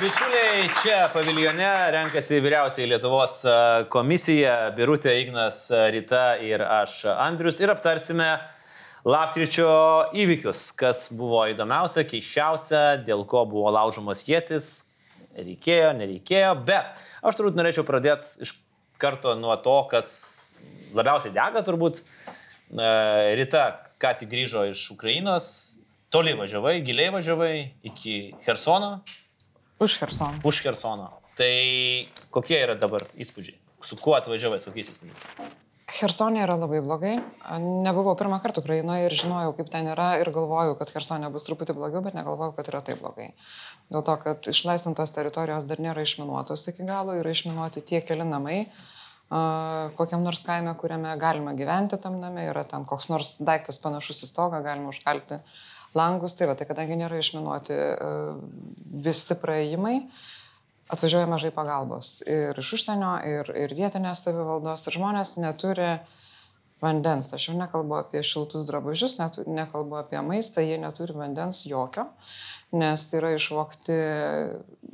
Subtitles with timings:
[0.00, 3.38] bičiuliai, čia paviljone renkasi vyriausiai Lietuvos
[3.92, 5.62] komisija, Birutė Ignas,
[5.94, 7.60] Rita ir aš Andrius.
[7.62, 8.26] Ir aptarsime
[9.08, 9.70] lapkričio
[10.16, 14.70] įvykius, kas buvo įdomiausia, keiščiausia, dėl ko buvo laužomas jėtis,
[15.38, 18.56] reikėjo, nereikėjo, bet aš turbūt norėčiau pradėti iš
[19.00, 20.08] karto nuo to, kas
[20.96, 22.02] labiausiai dega turbūt.
[23.38, 23.68] Rita
[24.02, 25.52] ką tik grįžo iš Ukrainos,
[26.12, 27.54] toli važiavai, giliai važiavai
[27.92, 28.98] iki Hersono,
[29.78, 30.40] Už Hersoną.
[30.44, 31.12] už Hersono.
[31.36, 33.58] Tai kokie yra dabar įspūdžiai?
[33.84, 35.64] Su kuo atvažiavai, su kokiais įspūdžiais?
[35.86, 37.14] Hersonė yra labai blogai.
[37.62, 41.76] Nebuvau pirmą kartą Ukrainoje ir žinojau, kaip ten yra ir galvojau, kad Hersonė bus truputį
[41.76, 43.30] blogiau, bet negalvojau, kad yra taip blogai.
[43.92, 48.58] Dėl to, kad išlaisvintos teritorijos dar nėra išminuotos iki galo, yra išminuoti tie keli namai,
[49.30, 54.24] a, kokiam nors kaime, kuriame galima gyventi tam name, yra ten koks nors daiktas panašus
[54.26, 55.38] į stogą, galima užkalti
[55.96, 56.36] langus.
[56.38, 58.10] Tai va, tai kadangi nėra išminuoti a,
[59.06, 59.96] visi praėjimai,
[60.92, 65.96] atvažiuoja mažai pagalbos ir iš užsienio, ir, ir vietinės savivaldos, ir žmonės neturi
[66.82, 67.32] vandens.
[67.34, 72.06] Aš jau nekalbu apie šiltus drabužius, netu, nekalbu apie maistą, jie neturi vandens jokio,
[72.76, 73.96] nes yra išvokti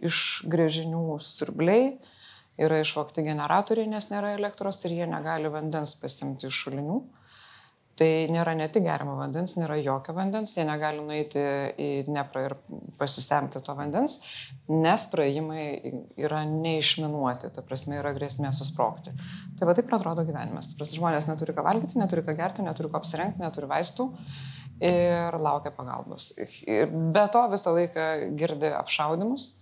[0.06, 0.18] iš
[0.52, 1.96] grėžinių siurbliai,
[2.62, 7.00] yra išvokti generatoriai, nes nėra elektros ir jie negali vandens pasimti iš šulinių.
[8.00, 11.42] Tai nėra ne tik gerimo vandens, nėra jokio vandens, jie negali nueiti
[11.76, 12.54] į Dneprą ir
[12.96, 14.16] pasisemti to vandens,
[14.72, 15.66] nes praėjimai
[16.16, 19.12] yra neišminuoti, ta prasme yra grėsmė susprogti.
[19.58, 20.70] Tai va taip atrodo gyvenimas.
[20.70, 24.08] Ta prasme, žmonės neturi ką valgyti, neturi ką gerti, neturi ką apsirengti, neturi vaistų
[24.82, 26.32] ir laukia pagalbos.
[26.64, 28.08] Ir be to visą laiką
[28.40, 29.52] girdi apšaudimus.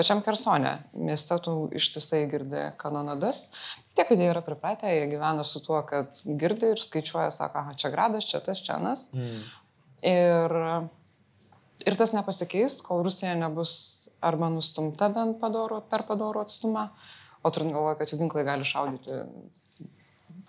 [0.00, 3.50] Pačiam Kersonė mieste tu ištisai girdi kanonadas.
[3.92, 7.74] Tie, kad jie yra pripratę, jie gyvena su tuo, kad girdi ir skaičiuoja, sako, aha,
[7.76, 9.10] čia gradas, čia tas, čia nas.
[9.12, 9.42] Mm.
[10.08, 10.54] Ir,
[11.84, 13.74] ir tas nepasikeis, kol Rusija nebus
[14.24, 16.86] arba nustumta bent padoro, per padorų atstumą,
[17.44, 19.20] o turint galvoje, kad jų ginklai gali šaudyti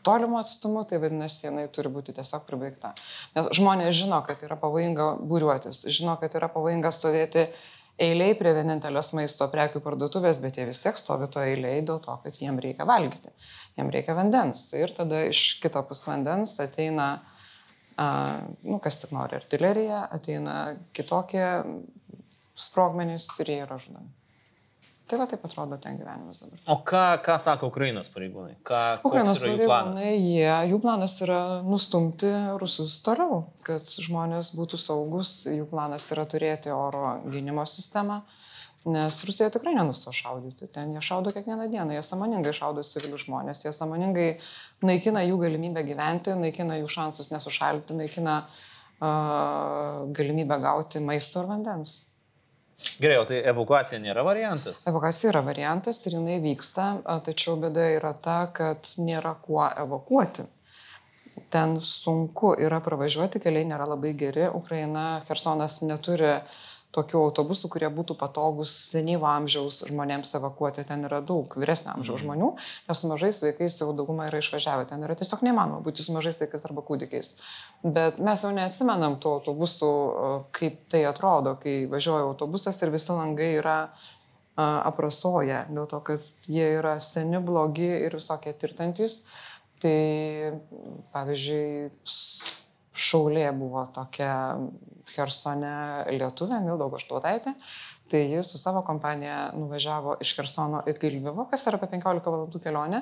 [0.07, 2.95] tolimo atstumu, tai vadinasi, jinai turi būti tiesiog pribaigta.
[3.35, 7.49] Nes žmonės žino, kad yra pavojinga būriuotis, žino, kad yra pavojinga stovėti
[8.01, 12.15] eiliai prie vienintelės maisto prekių parduotuvės, bet jie vis tiek stovi to eiliai dėl to,
[12.23, 13.33] kad jiem reikia valgyti,
[13.79, 14.63] jiem reikia vandens.
[14.77, 17.09] Ir tada iš kito pus vandens ateina,
[17.97, 18.07] a,
[18.63, 20.57] nu, kas tik nori, artilerija, ateina
[20.95, 21.45] kitokie
[22.55, 24.20] sprogmenys ir jie yra žudomi.
[25.11, 26.59] Tai va taip atrodo ten gyvenimas dabar.
[26.71, 28.53] O ką, ką sako Ukrainos pareigūnai?
[28.63, 29.97] Ką, Ukrainos jų planas?
[29.99, 32.29] pareigūnai, jie, jų planas yra nustumti
[32.61, 38.21] rusus toliau, kad žmonės būtų saugus, jų planas yra turėti oro gynimo sistemą,
[38.87, 43.65] nes Rusija tikrai nenusto šaudyti, ten jie šaudo kiekvieną dieną, jie samoningai šaudo civilius žmonės,
[43.65, 44.29] jie samoningai
[44.87, 51.99] naikina jų galimybę gyventi, naikina jų šansus nesušalti, naikina uh, galimybę gauti maisto ir vandens.
[53.01, 54.81] Gerai, o tai evakuacija nėra variantas?
[54.89, 56.87] Evakuacija yra variantas ir jinai vyksta,
[57.25, 60.47] tačiau bėda yra ta, kad nėra kuo evakuoti.
[61.51, 64.47] Ten sunku yra pravažiuoti, keliai nėra labai geri.
[64.55, 66.33] Ukraina, Hersonas neturi
[66.95, 70.83] tokių autobusų, kurie būtų patogus senyvo amžiaus žmonėms evakuoti.
[70.87, 72.49] Ten yra daug vyresnio amžiaus žmonių,
[72.89, 74.87] nes su mažais vaikais jau dauguma yra išvažiavę.
[74.89, 77.33] Ten yra tiesiog neįmanoma būti su mažais vaikais arba kūdikiais.
[77.83, 79.91] Bet mes jau neatsimenam tų autobusų,
[80.57, 86.27] kaip tai atrodo, kai važiuoja autobusas ir visi langai yra a, aprasoję, dėl to, kad
[86.51, 89.21] jie yra seni, blogi ir visokie tirtantis.
[89.81, 90.59] Tai
[91.15, 91.89] pavyzdžiui,
[93.01, 94.59] šaulė buvo tokia
[95.15, 95.71] Hersone
[96.11, 97.55] lietuvė, Milda Goštuotaitė.
[98.11, 102.59] Tai jis su savo kompanija nuvažiavo iš Hersono iki Lvivo, kas yra apie 15 valandų
[102.59, 102.99] kelionė,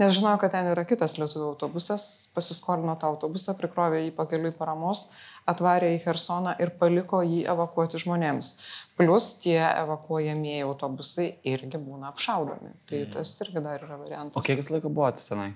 [0.00, 5.10] nes žinojo, kad ten yra kitas lietuvių autobusas, pasiskolino tą autobusą, prikrovė jį pakeliui paramos,
[5.52, 8.54] atvarė į Hersoną ir paliko jį evakuoti žmonėms.
[8.96, 12.72] Plus tie evakuojamieji autobusai irgi būna apšaudomi.
[12.88, 14.40] Tai tas irgi dar yra variantas.
[14.40, 15.52] O kiek jūs laiko buvote tenai?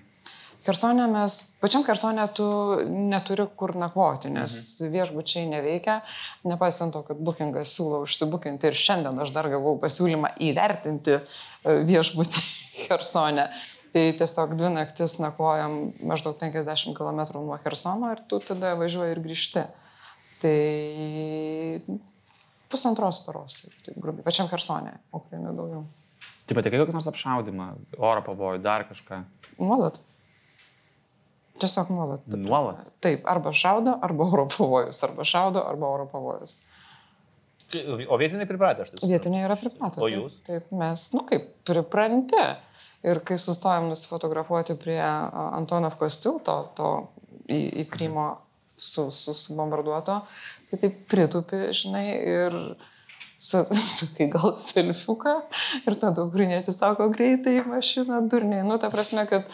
[0.65, 2.47] Kersonė mes, pačiam Kersonė tu
[2.85, 4.93] neturi kur nakvoti, nes mhm.
[4.93, 6.01] viešbučiai neveikia,
[6.49, 11.23] nepaisant to, kad bookingas siūlo užsibukinti ir šiandien aš dar gavau pasiūlymą įvertinti e,
[11.89, 12.45] viešbutį
[12.87, 13.49] Kersonė.
[13.91, 19.23] Tai tiesiog dvi naktis nakvojam maždaug 50 km nuo Kersono ir tu tada važiuoji ir
[19.25, 19.65] grįžti.
[20.41, 21.99] Tai
[22.71, 25.83] pusantros paros, taip grubiai, pačiam Kersonė, Ukrainoje daugiau.
[26.47, 27.67] Tai patikai kokį nors apšaudimą,
[27.99, 29.25] oro pavojų, dar kažką.
[29.59, 29.99] Nuolat.
[31.61, 32.27] Tiesiog nuolat.
[32.35, 32.91] Nuolat?
[33.05, 36.59] Taip, arba šaudo, arba oro pavojus, arba šaudo, arba oro pavojus.
[38.11, 39.13] O vietiniai pripratę aš tai suprantu.
[39.13, 40.01] Vietiniai yra pripratę.
[40.01, 40.39] O taip, jūs?
[40.49, 42.45] Taip, mes, nu kaip, pripranti.
[43.07, 46.89] Ir kai sustojom nusifotografuoti prie Antonovkos tilto, to
[47.49, 48.27] į, į Krymo
[48.81, 50.21] su, su, subombarduoto,
[50.71, 52.57] tai taip pritupi, žinai, ir
[53.41, 55.35] sakai, gal selfiuką
[55.89, 58.67] ir tada ukrainietis sako greitai į mašiną, durniai.
[58.69, 59.49] Nu, ta prasme, kad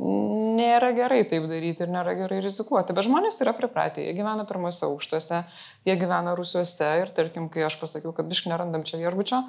[0.00, 2.94] nėra gerai taip daryti ir nėra gerai rizikuoti.
[2.96, 5.42] Bet žmonės yra pripratę, jie gyvena pirmose aukštuose,
[5.88, 9.42] jie gyvena rusiuose ir tarkim, kai aš pasakiau, kad bišk nerandam čia viešbučio,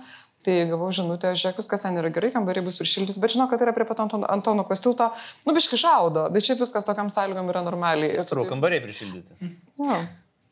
[0.44, 3.72] tai gavau žinutę, žiūrėk, viskas ten yra gerai, kambariai bus prišildyti, bet žinau, kad yra
[3.76, 5.12] prie pat Antono Kostilto,
[5.48, 8.18] nu biški šaudo, bet šiaip viskas tokiam sąlygom yra normaliai.
[8.28, 9.52] Svarbu, kambariai prišildyti.
[9.80, 10.02] Na,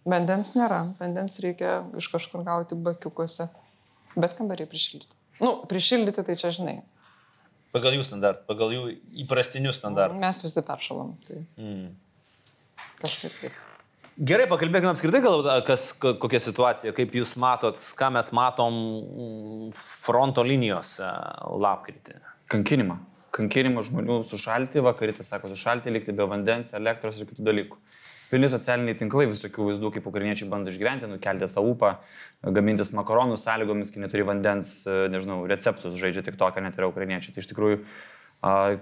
[0.07, 3.49] vandens nėra, vandens reikia iš kažkur gauti bakiukuose,
[4.15, 5.11] bet kambariai prišildyti.
[5.43, 6.77] Nu, prišildyti tai čia žinai.
[7.75, 8.83] Pagal jų standartą, pagal jų
[9.23, 10.17] įprastinius standartus.
[10.21, 11.11] Mes visi peršalom.
[11.27, 11.89] Tai mm.
[12.99, 13.65] Kažkaip taip.
[14.19, 20.43] Gerai, pakalbėkime apskritai, gal, kas, kokia situacija, kaip jūs matot, ką mes matom mm, fronto
[20.43, 21.07] linijose
[21.63, 22.17] lapkritį.
[22.51, 22.97] Kankinimą.
[23.37, 27.77] Kankinimą žmonių sušalti, vakarytė sako sušalti, likti be vandens, elektros ir kitų dalykų
[28.29, 31.95] pilni socialiniai tinklai visokių vaizdų, kaip ukrainiečiai bando išgyventi, nukelti savo upą,
[32.55, 37.35] gamintis makaronų sąlygomis, kai neturi vandens, nežinau, receptus žaidžia tik tokia net yra ukrainiečiai.
[37.35, 37.81] Tai iš tikrųjų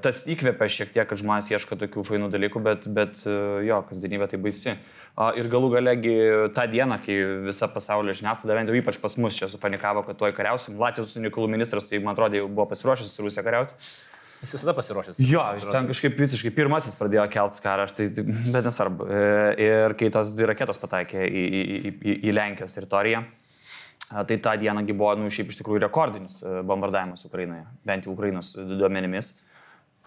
[0.06, 3.24] tas įkvepia šiek tiek, kad žmonės ieško tokių fainų dalykų, bet, bet
[3.66, 4.76] jo, kasdienybė tai baisi.
[5.18, 6.12] Ir galų galegi
[6.54, 7.16] tą dieną, kai
[7.48, 11.50] visa pasaulio žiniasklaida, bent jau ypač pas mus čia supanikavo, kad tuoj kariausim, Latvijos reikalų
[11.56, 13.74] ministras, tai man atrodo, jau buvo pasiruošęs su Rusija kariauti.
[14.42, 15.19] Jis visada pasiruošęs.
[15.25, 18.24] Jo, jis ten kažkaip visiškai pirmasis pradėjo kelti karą, tai, tai,
[18.54, 19.07] bet nesvarbu.
[19.10, 19.24] E,
[19.66, 21.63] ir kai tos dvi raketos pataikė į, į,
[21.98, 23.24] į, į Lenkijos teritoriją,
[24.30, 28.54] tai tą dienągi buvo, nu, šiaip iš tikrųjų rekordinis e, bombardavimas Ukrainoje, bent jau Ukrainos
[28.57, 29.34] duomenimis.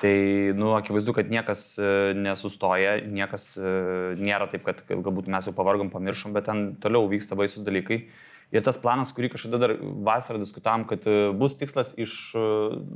[0.00, 0.14] Tai,
[0.56, 6.38] nu, akivaizdu, kad niekas e, nesustoja, niekas nėra taip, kad galbūt mes jau pavargom, pamiršom,
[6.38, 8.04] bet ten toliau vyksta baisus dalykai.
[8.50, 12.44] Ir tas planas, kurį kažkada dar vasarą diskutavom, kad e, bus tikslas iš, e,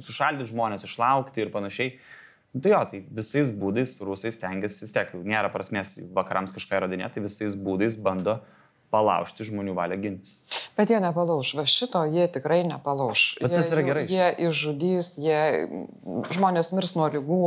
[0.03, 1.93] sušaldyti žmonės, išlaukti ir panašiai.
[2.55, 7.17] Nu, tai jo, tai visais būdais rusai stengiasi, vis tiek nėra prasmės vakarams kažką įrodinėti,
[7.17, 8.41] tai visais būdais bando
[8.95, 10.45] palaužti žmonių valią gintis.
[10.79, 13.27] Bet jie nepalauž, va šito jie tikrai nepalauž.
[13.43, 14.05] Bet jie, tas yra gerai.
[14.11, 15.41] Jie išžudys, jie,
[16.35, 17.43] žmonės mirs nuo lygų,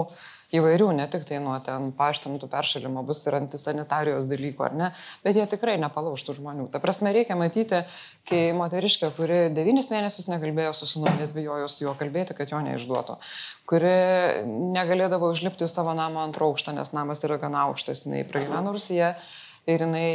[0.55, 4.89] įvairių, ne tik tai nuo ten paštamtų peršalimo, bus ir antisanitarijos dalykų, ar ne,
[5.25, 6.67] bet jie tikrai nepalaužtų žmonių.
[6.71, 7.81] Ta prasme, reikia matyti,
[8.29, 12.61] kai moteriškė, kuri devynis mėnesius nekalbėjo su sunu, nes bijojo su juo kalbėti, kad jo
[12.63, 13.17] neišduotų,
[13.67, 13.97] kuri
[14.77, 19.13] negalėdavo užlipti savo namą antrą aukštą, nes namas yra gana aukštas, jinai pragyveno Rusiją
[19.67, 20.07] ir jinai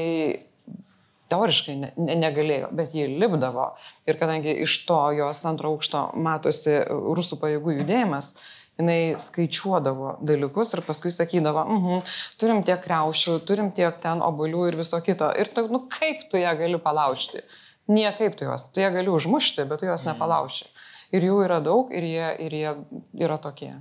[1.33, 3.73] teoriškai ne, ne, negalėjo, bet jie lipdavo.
[4.09, 8.35] Ir kadangi iš to jos antro aukšto matosi rusų pajėgų judėjimas,
[8.81, 14.69] jinai skaičiuodavo dalykus ir paskui sakydavo, uh -huh, turim tiek kreušių, turim tiek ten obolių
[14.69, 15.31] ir viso kito.
[15.39, 17.43] Ir ta, nu, kaip tu ją gali palaužti?
[17.89, 20.13] Niekaip tu jos, tu ją gali užmušti, bet tu jos mhm.
[20.13, 20.67] nepalauši.
[21.13, 22.75] Ir jų yra daug ir jie, ir jie
[23.21, 23.75] yra tokie.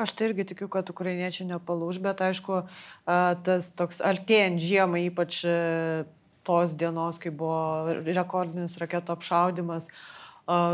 [0.00, 2.62] Aš tai irgi tikiu, kad ukrainiečiai nepalūž, bet aišku,
[3.44, 5.42] tas toks artėjant žiemą, ypač
[6.48, 9.90] tos dienos, kai buvo rekordinis raketo apšaudimas,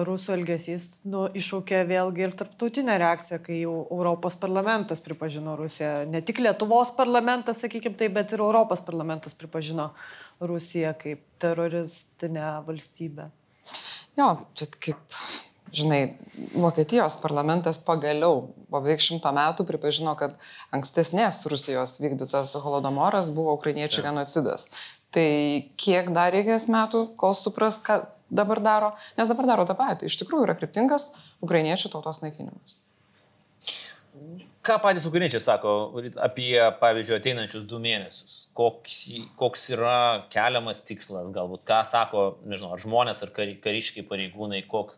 [0.08, 6.06] rusų elgesys nu, iššaukė vėlgi ir tarptautinę reakciją, kai jau Europos parlamentas pripažino Rusiją.
[6.08, 9.90] Ne tik Lietuvos parlamentas, sakykime taip, bet ir Europos parlamentas pripažino
[10.40, 13.28] Rusiją kaip teroristinę valstybę.
[14.16, 15.18] Jo, čia kaip,
[15.74, 16.02] žinai,
[16.54, 20.36] Vokietijos parlamentas pagaliau po beveik šimto metų pripažino, kad
[20.74, 24.68] ankstesnės Rusijos vykdytas holodomoras buvo ukrainiečių genocidas.
[25.14, 25.28] Tai
[25.80, 30.10] kiek dar reikės metų, kol supras, kad dabar daro, nes dabar daro tą patį.
[30.10, 31.10] Iš tikrųjų yra kryptingas
[31.44, 32.76] ukrainiečių tautos naikinimas.
[34.68, 35.72] Ką patys ukrainiečiai sako
[36.20, 38.40] apie, pavyzdžiui, ateinančius du mėnesius?
[38.58, 38.96] Koks,
[39.40, 44.92] koks yra keliamas tikslas, galbūt ką sako, nežinau, ar žmonės, ar kariškiai pareigūnai, kok,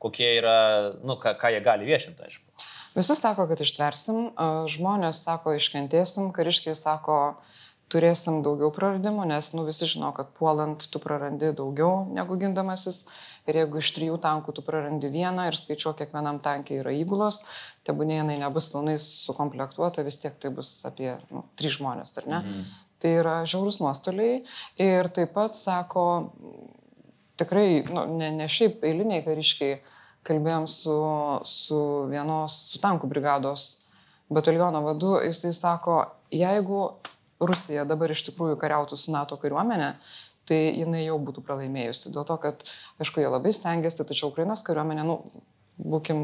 [0.00, 0.58] kokie yra,
[1.04, 2.68] nu, ką, ką jie gali viešinti, aišku.
[2.96, 4.32] Visi sako, kad ištversim,
[4.72, 7.18] žmonės sako, iškentėsim, kariškiai sako,
[7.90, 13.04] turėsim daugiau praradimų, nes nu, visi žino, kad puolant tu prarandi daugiau negu gindamasis.
[13.50, 17.42] Ir jeigu iš trijų tankų tu prarandi vieną ir skaičiuok, kiekvienam tankiai yra įgulos,
[17.88, 22.42] tebūnė jinai nebus pilnai sukomplektuota, vis tiek tai bus apie nu, trys žmonės, ar ne?
[22.42, 22.68] Mhm.
[23.00, 24.42] Tai yra žiaurus nuostoliai.
[24.82, 26.04] Ir taip pat sako,
[27.40, 29.80] tikrai, nu, ne, ne šiaip eiliniai kariškiai,
[30.26, 30.96] kalbėjom su,
[31.48, 31.78] su
[32.10, 33.68] vienos, su tankų brigados
[34.30, 36.82] bataliono vadu, jisai sako, jeigu
[37.40, 39.94] Rusija dabar iš tikrųjų kariautų su NATO kariuomenė,
[40.48, 42.12] tai jinai jau būtų pralaimėjusi.
[42.14, 42.62] Dėl to, kad,
[43.00, 45.16] aišku, jie labai stengiasi, tačiau Ukrainos kariuomenė, nu,
[45.80, 46.20] būkim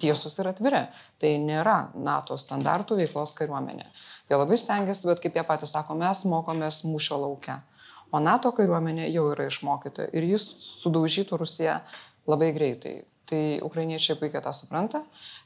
[0.00, 0.86] tiesus ir atviri,
[1.20, 3.86] tai nėra NATO standartų veiklos kariuomenė.
[4.30, 7.60] Jie labai stengiasi, bet kaip jie patys sako, mes mokomės mūšio laukia.
[8.14, 10.46] O NATO kariuomenė jau yra išmokyta ir jis
[10.80, 11.80] sudaužytų Rusiją
[12.30, 12.96] labai greitai.
[13.26, 15.00] Tai ukrainiečiai puikiai tą supranta,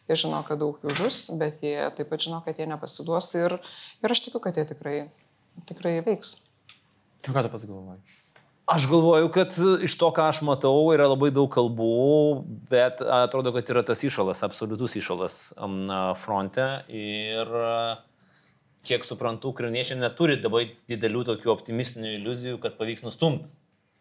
[0.09, 3.57] jie žino, kad daug jų žus, bet jie taip pat žino, kad jie nepasiduos ir,
[4.05, 4.97] ir aš tikiu, kad jie tikrai,
[5.71, 6.37] tikrai veiks.
[7.25, 8.19] O ką tu pats galvoji?
[8.71, 11.89] Aš galvoju, kad iš to, ką aš matau, yra labai daug kalbų,
[12.71, 15.39] bet atrodo, kad yra tas išalas, absoliutus išalas
[16.23, 16.67] fronte.
[16.87, 17.51] Ir
[18.87, 23.51] kiek suprantu, ukrainiečiai neturi dabar didelių tokių optimistinių iliuzijų, kad pavyks nustumti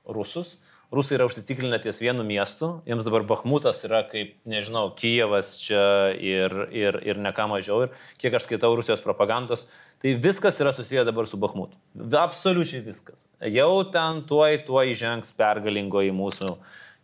[0.05, 0.59] rusus.
[0.89, 5.83] Rusai yra užsitikrinę ties vienu miestu, jiems dabar Bahmutas yra kaip, nežinau, Kijevas čia
[6.17, 7.83] ir, ir, ir ne ką mažiau.
[7.85, 9.67] Ir kiek aš skaitau Rusijos propagandos,
[10.01, 11.77] tai viskas yra susiję dabar su Bahmutu.
[12.17, 13.27] Absoliučiai viskas.
[13.53, 16.55] Jau ten tuoj, tuoj žengs pergalingo į mūsų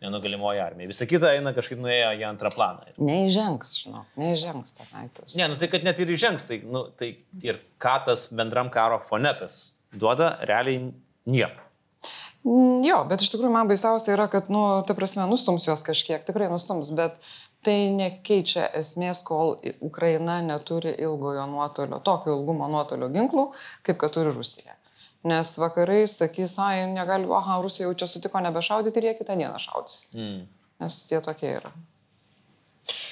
[0.01, 0.89] nenugalimoji armija.
[0.89, 2.89] Visa kita eina kažkaip nuėjo į antrą planą.
[2.97, 5.37] Neįžengs, žinau, neįžengs tas aitas.
[5.37, 7.11] Ne, nu tai kad net ir įžengs, tai, nu, tai
[7.45, 10.89] ir ką tas bendram karo fonetas duoda, realiai
[11.29, 11.64] nieko.
[12.45, 16.21] Mm, jo, bet iš tikrųjų man baisiausia yra, kad, nu, ta prasme, nustums juos kažkiek,
[16.27, 17.17] tikrai nustums, bet
[17.65, 23.47] tai nekeičia esmės, kol Ukraina neturi ilgojo nuotolio, tokio ilgumo nuotolio ginklų,
[23.87, 24.77] kaip kad turi Rusija.
[25.25, 29.57] Nes vakarai sakys, ai, negali, aha, Rusija jau čia sutiko nebešaudyti ir jie kitą dieną
[29.63, 30.03] šaudys.
[30.13, 30.43] Mm.
[30.85, 31.73] Nes jie tokie yra.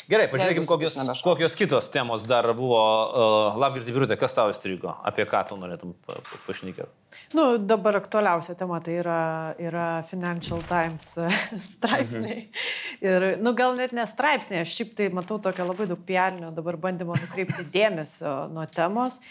[0.10, 2.80] Gerai, pažiūrėkime, kokios, kokios kitos temos dar buvo.
[2.80, 4.92] Uh, Labgirdį Birutė, kas tau įstrigo?
[5.08, 5.96] Apie ką tu norėtum
[6.46, 6.90] pašnekėti?
[7.38, 9.20] Nu, dabar aktualiausia tema tai yra,
[9.62, 11.14] yra Financial Times
[11.74, 12.44] straipsniai.
[12.46, 12.66] Mhm.
[13.04, 16.78] Ir, nu, gal net ne straipsniai, aš šiaip tai matau tokią labai daug piarinio dabar
[16.82, 19.22] bandymo nukreipti dėmesio nuo temos,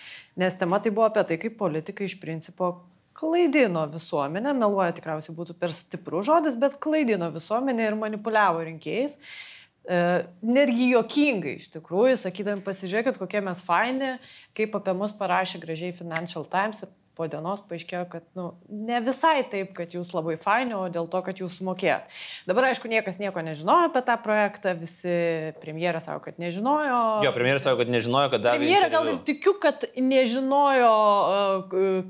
[0.40, 2.74] nes tema tai buvo apie tai, kaip politikai iš principo
[3.16, 9.18] klaidino visuomenę, meluoja tikriausiai būtų per stiprus žodis, bet klaidino visuomenę ir manipuliavo rinkėjais.
[9.18, 9.52] E,
[9.86, 14.14] netgi juokingai iš tikrųjų, sakydami, pasižiūrėkit, kokie mes faini,
[14.56, 19.42] kaip apie mus parašė gražiai Financial Times ir po dienos paaiškėjo, kad nu, ne visai
[19.52, 22.08] taip, kad jūs labai faini, o dėl to, kad jūs sumokėjot.
[22.48, 25.16] Dabar, aišku, niekas nieko nežinojo apie tą projektą, visi
[25.60, 27.00] premjerė sako, kad nežinojo.
[27.26, 28.62] Jo, premjerė sako, kad nežinojo, kad davė.
[28.62, 30.94] Premjerė gal ir tikiu, kad nežinojo,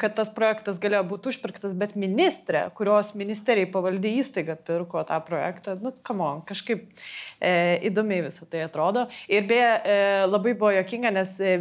[0.02, 5.76] kad tas projektas galėjo būti užpirktas, bet ministrė, kurios ministerijai pavaldė įstaiga pirko tą projektą,
[5.82, 6.86] nu, kamon, kažkaip
[7.42, 7.52] e,
[7.90, 9.08] įdomiai visą tai atrodo.
[9.30, 11.56] Ir beje, e, labai buvo jokinga, nes e,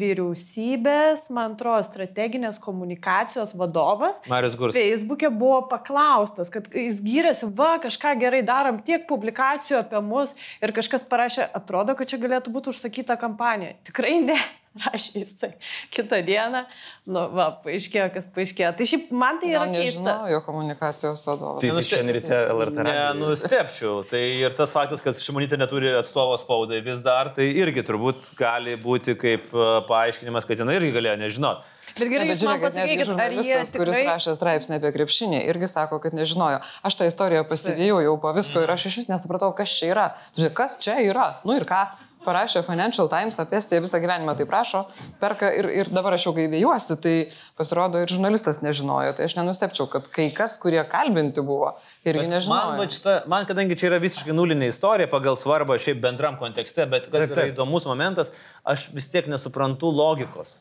[0.00, 4.76] vyriausybės, man atrodo, strateginės komunikacijos vadovas Marius Gurs.
[4.76, 10.74] Facebook'e buvo paklaustas, kad jis gyrėsi, va, kažką gerai darom, tiek publikacijų apie mus ir
[10.76, 13.76] kažkas parašė, atrodo, kad čia galėtų būti užsakyta kampanija.
[13.88, 14.38] Tikrai ne
[14.84, 15.52] rašė jisai
[15.94, 16.62] kitą dieną,
[17.10, 18.72] nu, va, paaiškėjo, kas paaiškėjo.
[18.78, 20.16] Tai šiaip man tai yra keista.
[20.32, 21.62] Jo komunikacijos vadovas.
[21.64, 22.86] Tai jis šiandien ryte LRT.
[22.88, 24.02] Nenustepčiau.
[24.10, 28.76] Tai ir tas faktas, kad Šimonytė neturi atstovo spaudai vis dar, tai irgi turbūt gali
[28.80, 31.72] būti kaip e, paaiškinimas, kad jinai irgi galėjo nežinoti.
[31.96, 33.78] Bet gerai, ne, bet žiūrėkit, pasakykit, ar jie tikrai...
[33.78, 36.58] kuris rašė straipsnį apie krepšinį, irgi sako, kad nežinojo.
[36.84, 40.06] Aš tą istoriją pasivėjau jau po visko ir aš iš vis nesupratau, kas čia yra.
[40.36, 41.28] Žiūrėk, kas čia yra?
[41.48, 41.86] Nu ir ką?
[42.26, 44.82] Parašė Financial Times apie Estiją, visą gyvenimą tai prašo,
[45.22, 47.14] perka ir, ir dabar aš jau kai vėjuosi, tai
[47.58, 49.14] pasirodo ir žurnalistas nežinojo.
[49.16, 51.72] Tai aš nenustepčiau, kad kai kas, kurie kalbinti buvo,
[52.04, 52.76] irgi bet nežinojo.
[52.80, 57.08] Man, šita, man, kadangi čia yra visiškai nulinė istorija pagal svarbą šiaip bendram kontekste, bet
[57.08, 57.42] kas taip, taip.
[57.44, 58.34] yra įdomus momentas,
[58.66, 60.58] aš vis tiek nesuprantu logikos.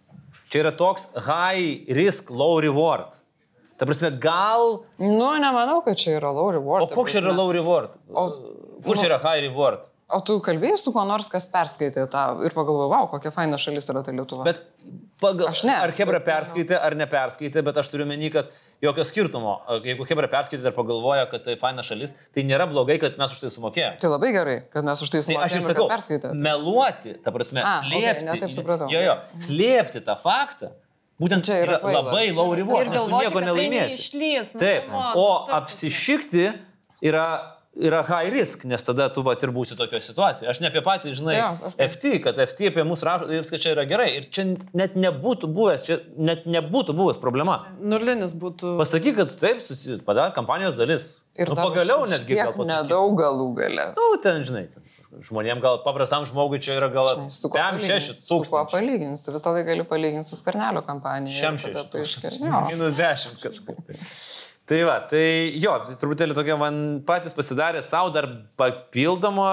[0.53, 3.17] Čia yra toks high risk, low reward.
[3.75, 4.85] Ta prasme, gal...
[5.01, 6.85] Nu, nemanau, kad čia yra low reward.
[6.85, 7.97] O koks čia yra low reward?
[8.07, 8.29] O,
[8.85, 9.83] Kur nu, čia yra high reward?
[10.13, 13.87] O tu kalbėjai su kuo nors, kas perskaitė tą ir pagalvojau, wow, kokia faina šalis
[13.89, 14.43] yra ta Lietuva.
[14.45, 14.59] Bet
[15.21, 15.47] pagal...
[15.49, 15.73] Aš ne.
[15.81, 18.51] Ar Hebra perskaitė, ar neperskaitė, bet aš turiu menį, kad
[18.85, 19.55] jokio skirtumo.
[19.81, 23.41] Jeigu Hebra perskaitė ir pagalvoja, kad tai faina šalis, tai nėra blogai, kad mes už
[23.47, 23.97] tai sumokėjome.
[24.03, 25.41] Tai labai gerai, kad mes už tai sumokėjome.
[25.41, 26.33] Tai aš ir sakau, perskaitė.
[26.37, 28.29] Meluoti, ta prasme, A, slėpti.
[28.29, 28.91] Okay, taip supratau.
[28.93, 30.69] Jo, jo, slėpti tą faktą.
[31.17, 34.55] Būtent čia yra, yra labai reward, nes tu nieko tai nelaimėsi.
[34.59, 36.49] Taip, o apsišikti
[37.07, 40.49] yra yra high risk, nes tada tu vat ir būsi tokio situacijoje.
[40.51, 43.73] Aš ne apie patį, žinai, ja, FT, kad FT apie mus rašo, tai viskas čia
[43.75, 44.07] yra gerai.
[44.19, 47.61] Ir čia net nebūtų buvęs, čia net nebūtų buvęs problema.
[47.79, 48.77] Nulinis būtų.
[48.81, 49.99] Pasakyk, kad taip, susi...
[50.07, 51.09] padarė kampanijos dalis.
[51.35, 52.71] Ir nu, pagaliau netgi gal pasakyk.
[52.71, 53.89] Nedaug galų gale.
[53.97, 54.67] Nu, ten, žinai.
[55.23, 58.15] Žmonėm gal paprastam žmogui čia yra gal 5-6 tūkstančių.
[58.19, 59.31] Su kuo palyginti?
[59.31, 61.35] Visą laiką gali palyginti su Skernelio kampanija.
[61.35, 62.43] Šiam 6.
[62.43, 63.95] Minus 10 kažkaip.
[64.65, 64.79] Tai.
[64.87, 65.25] Va, tai
[65.61, 68.25] jo, tai truputėlį tokia man patys pasidarė savo dar
[68.57, 69.49] papildomą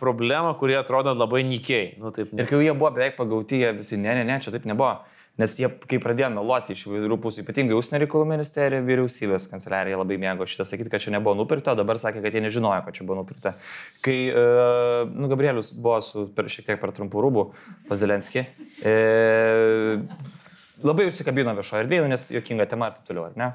[0.00, 1.94] problemą, kurie atrodo labai nykiai.
[2.00, 2.44] Nu, taip, ne.
[2.44, 4.98] Ir kai jie buvo beveik pagauti, jie visi, ne, ne, ne, čia taip nebuvo.
[5.40, 10.18] Nes jie, kai pradėjo meluoti iš įvairių pusių, ypatingai užsienio reikalų ministerija, vyriausybės kanceliarija labai
[10.20, 13.22] mėgo šitą sakyti, kad čia nebuvo nupirkta, dabar sakė, kad jie nežinojo, kad čia buvo
[13.22, 13.54] nupirkta.
[14.04, 14.44] Kai, e,
[15.14, 17.46] nu, Gabrielius buvo su per, šiek tiek per trumpų rūbų
[17.88, 18.44] pas Zelenskį,
[18.84, 18.94] e,
[20.84, 23.52] labai užsikabino viešoje erdvėje, nes jokinga tema ir taip toliau, ar ne?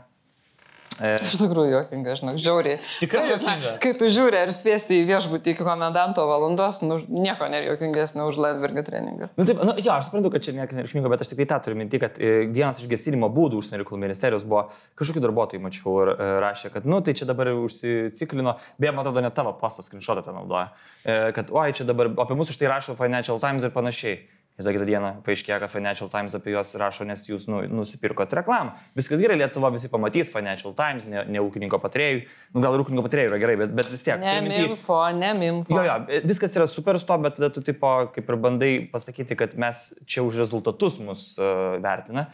[0.95, 2.77] Iš tikrųjų, juokinga, žinok, žiauriai.
[3.01, 3.73] Tikrai juokinga.
[3.83, 8.39] Kai tu žiūri ir spėsti į viešbutį iki komendanto valandos, nu, nieko nėra juokingesnio už
[8.39, 9.29] Landsbergio treningą.
[9.35, 11.79] Na, taip, nu, jo, aš suprantu, kad čia nieko nereikšmingo, bet aš tik tą turiu
[11.79, 16.13] minti, kad e, vienas iš gesinimo būdų užsienio reikalų ministerijos buvo kažkokių darbuotojų, mačiau, ir
[16.15, 20.23] e, rašė, kad, nu, tai čia dabar užsiciklino, beje, man atrodo, net tavo postas screenshotą
[20.29, 20.69] ten naudoja,
[21.03, 24.21] e, kad, oi, čia dabar apie mus už tai rašo Financial Times ir panašiai.
[24.55, 28.31] Ir tą kitą dieną paaiškėjo, kad Financial Times apie juos rašo, nes jūs nu, nusipirkot
[28.39, 28.77] reklamą.
[28.95, 32.21] Viskas gerai, Lietuva visi pamatys Financial Times, ne, ne ūkininko patrėjų.
[32.55, 34.15] Nu, gal ūkininko patrėjų yra gerai, bet, bet vis tiek.
[34.21, 35.75] Ne turiu minty- mimfo, ne mimfo.
[35.75, 39.35] Jo, jo, viskas yra super su to, bet tada tu tipo kaip ir bandai pasakyti,
[39.43, 42.29] kad mes čia už rezultatus mus uh, vertina.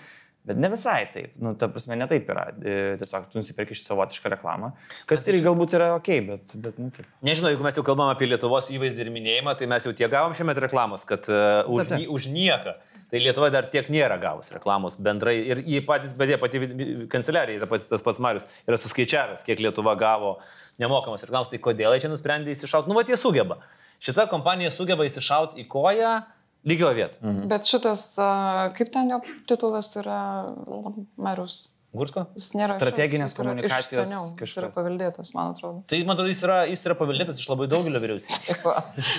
[0.45, 1.35] Bet ne visai taip.
[1.37, 2.47] Nu, ta prasme, ne taip yra.
[2.65, 4.71] E, Tiesiog tu nusipirki šį savotišką reklamą.
[5.05, 7.05] Kas irgi galbūt yra ok, bet, bet nu taip.
[7.21, 10.33] Nežinau, jeigu mes jau kalbam apie Lietuvos įvaizdį ir minėjimą, tai mes jau tiek gavom
[10.33, 12.01] šiame reklamos, kad uh, už, taip.
[12.01, 12.73] nie- už nieką.
[13.11, 15.35] Tai Lietuva dar tiek nėra gavus reklamos bendrai.
[15.51, 16.61] Ir jį patys, bet jie pati
[17.11, 20.37] kanceliarija, ta pati- tas pats Marius, yra suskaičiavęs, kiek Lietuva gavo
[20.79, 21.51] nemokamos reklamos.
[21.51, 22.87] Tai kodėl jie čia nusprendė įsišauti?
[22.89, 23.59] Nu, va, jie sugeba.
[24.01, 26.13] Šita kompanija sugeba įsišauti į koją
[26.67, 27.17] lygio vietą.
[27.25, 27.47] Mhm.
[27.51, 28.07] Bet šitas,
[28.77, 30.21] kaip ten jo titulas yra,
[31.17, 31.69] Marius?
[31.91, 32.21] Gursko?
[32.39, 32.77] Jis nėra.
[32.77, 35.81] Strateginės šioks, jis komunikacijos seniau, Jis yra paveldėtas, man atrodo.
[35.91, 38.55] Tai, man atrodo, jis yra, jis yra paveldėtas iš labai daugelio vyriausybių.
[38.63, 38.75] Va.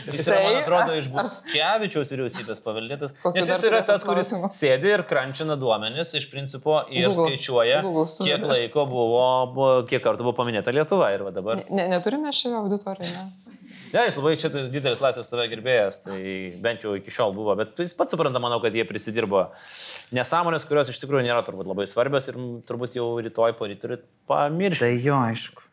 [0.08, 3.12] Jis yra, man Tai, atrodo, iš Butkevičiaus vyriausybės paveldėtas.
[3.20, 4.50] Kokių Nes jis yra tas, kuris klausimų?
[4.56, 7.28] sėdi ir krančina duomenis iš principo ir Google.
[7.28, 9.20] skaičiuoja, Google kiek laiko buvo,
[9.52, 11.12] buvo, kiek kartų buvo paminėta Lietuva.
[11.12, 11.60] Ir va dabar.
[11.68, 13.26] Ne, neturime šio auditoriją,
[13.96, 14.06] ne?
[14.08, 16.20] Jis labai čia didelis laisvės tave gerbėjas, tai
[16.64, 19.48] bent jau iki šiol buvo, bet jis pats supranta, manau, kad jie prisidirbo
[20.16, 24.06] nesąmonės, kurios iš tikrųjų nėra turbūt labai svarbios ir turbūt jau rytoj po ryto turit
[24.30, 24.86] pamiršti.
[24.86, 25.68] Tai jo, aišku.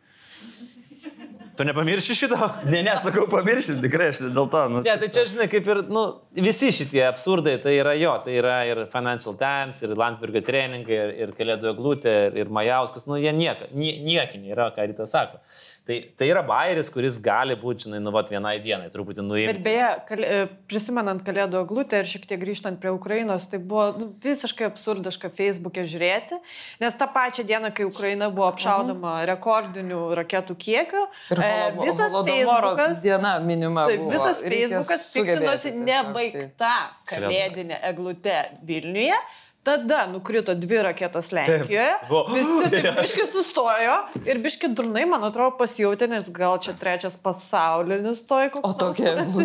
[1.59, 2.37] Tu nepamirši šito?
[2.71, 4.61] Ne, nesakau pamiršti, tikrai aš dėl to.
[4.71, 6.03] Nu, Ne, tai čia, žinai, kaip ir, nu,
[6.39, 11.11] visi šitie absurdai, tai yra jo, tai yra ir Financial Times, ir Landsbergio treningai, ir,
[11.25, 15.41] ir Kalėdų Eglutė, ir, ir Majauskas, nu, jie nieka, nie, niekiniai yra, ką rytas sako.
[15.89, 19.61] Tai, tai yra bairis, kuris gali būti, žinai, nu, vat vienai dienai, truputį Bet nuimti.
[19.65, 24.09] beje, kal, e, prisimenant Kalėdų glutę ir šiek tiek grįžtant prie Ukrainos, tai buvo nu,
[24.21, 26.37] visiškai absurdiška Facebook'e žiūrėti,
[26.83, 32.13] nes tą pačią dieną, kai Ukraina buvo apšaudoma rekordinių raketų kiekiu, Ir e, holo- visas
[32.29, 33.87] Facebook'as diena minima.
[33.89, 34.13] Taip, buvo.
[34.13, 36.73] visas Facebookas piktinosi tiesiog, nebaigta
[37.09, 39.17] kalėdinė eglutė Vilniuje.
[39.63, 41.93] Tada nukrito dvi raketos Lenkijoje.
[42.09, 42.27] Buvo.
[42.33, 43.95] Visi taip biški sustojo
[44.25, 48.69] ir biški durnai, man atrodo, pasijauti, nes gal čia trečias pasaulinis toj koks.
[48.69, 49.43] O tokia nu.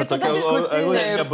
[0.00, 0.80] Ir tada, tokia
[1.12, 1.24] ir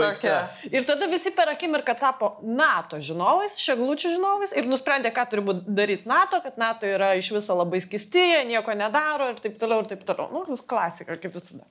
[0.81, 6.11] ir tada visi per akimirką tapo NATO žinovais, šeglučių žinovais ir nusprendė, ką turi daryti
[6.11, 9.95] NATO, kad NATO yra iš viso labai skisti, jie nieko nedaro ir taip toliau, ir
[9.95, 10.27] taip toliau.
[10.35, 11.71] Nu, vis klasika, kaip visada.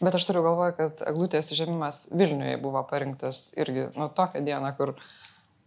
[0.00, 4.92] Bet aš turiu galvoje, kad eglutės žemimas Vilniuje buvo parinktas irgi, nu, tokią dieną, kur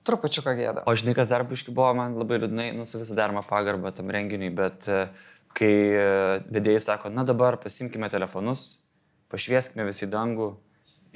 [0.05, 0.85] trupučiuką gėda.
[0.89, 4.11] O žinai, kas dar biški buvo, man labai liūdnai, nu su visą daromą pagarbą tam
[4.13, 5.03] renginiui, bet e,
[5.57, 6.07] kai e,
[6.49, 8.83] vedėjai sako, na dabar pasimkime telefonus,
[9.33, 10.53] pašvieskime visi dangų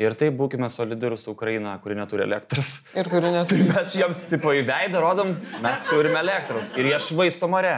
[0.01, 2.73] ir taip būkime solidarus su Ukraina, kuri neturi elektros.
[2.97, 3.67] Ir kuri neturi.
[3.73, 7.75] Mes jiems tipo į veidą rodom, mes turime elektros ir jie švaisto more.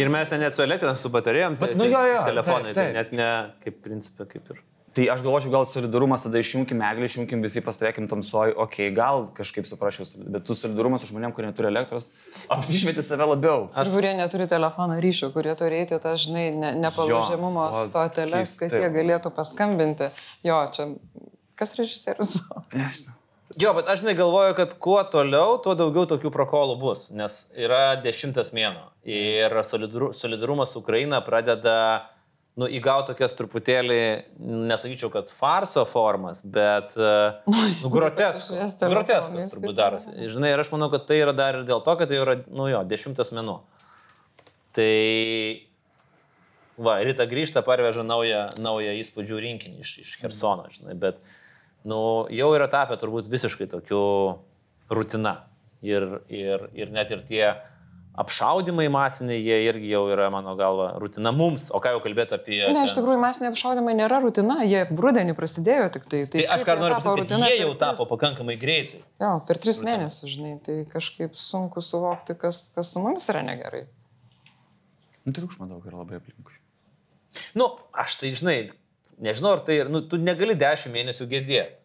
[0.00, 2.76] Ir mes ten net su elektra, su baterijom, tai, Bet, nu, jo, jo, telefonai, taip,
[2.76, 2.92] taip.
[2.92, 3.32] tai net ne,
[3.64, 4.62] kaip principė, kaip ir.
[4.94, 9.24] Tai aš galvočiau, gal solidarumas tada išjunkim eglį, išjunkim visi pastovėkim tamsoj, okei, okay, gal
[9.34, 12.12] kažkaip suprasčiau, bet tu solidarumas su žmonėm, kurie neturi elektros,
[12.54, 13.66] apsišvieti save labiau.
[13.74, 18.54] Aš kurie neturi telefono ryšio, kurie turi eiti tas, žinai, ne, nepalūžiamumo Jo, o, stoteles,
[18.62, 20.12] kad jie galėtų paskambinti.
[20.46, 20.92] Jo, čia
[21.58, 22.62] kas režisierius buvo?
[22.78, 23.18] Nežinau.
[23.60, 28.50] Jo, bet aš negalvoju, kad kuo toliau, tuo daugiau tokių prokolų bus, nes yra dešimtas
[28.56, 31.76] mėno ir solidaru, solidarumas su Ukraina pradeda,
[32.60, 34.00] nu, įgauti tokias truputėlį,
[34.70, 38.78] nesakyčiau, kad farso formas, bet uh, nu, groteskas.
[38.80, 39.80] Groteskas turbūt taip.
[39.82, 40.16] darosi.
[40.32, 42.70] Žinai, ir aš manau, kad tai yra dar ir dėl to, kad tai yra, nu
[42.70, 43.60] jo, dešimtas mėnuo.
[44.74, 44.90] Tai
[46.74, 51.20] Va, ryta grįžta, parveža naują, naują įspūdžių rinkinį iš, iš Hersono, žinai, bet
[51.86, 54.00] nu, jau yra tapę turbūt visiškai tokiu
[54.90, 55.36] rutina.
[55.84, 57.44] Ir, ir, ir net ir tie
[58.14, 61.66] apšaudimai masiniai, jie irgi jau yra, mano galva, rutina mums.
[61.74, 62.60] O ką jau kalbėti apie...
[62.70, 66.20] Ne, iš tikrųjų, masiniai apšaudimai nėra rutina, jie rudenį prasidėjo tik tai.
[66.30, 69.02] Tai aš kaip ką noriu pasakyti, jie jau tapo tris- pakankamai greitai.
[69.22, 69.96] Jo, per tris rutina.
[70.04, 73.84] mėnesius, žinai, tai kažkaip sunku suvokti, kas, kas su mumis yra negerai.
[75.24, 76.54] Nu, triukšmo daug yra labai aplinkui.
[77.58, 78.58] Nu, aš tai, žinai,
[79.18, 81.80] nežinau, ar tai, nu, tu negali dešimt mėnesių gėdėti.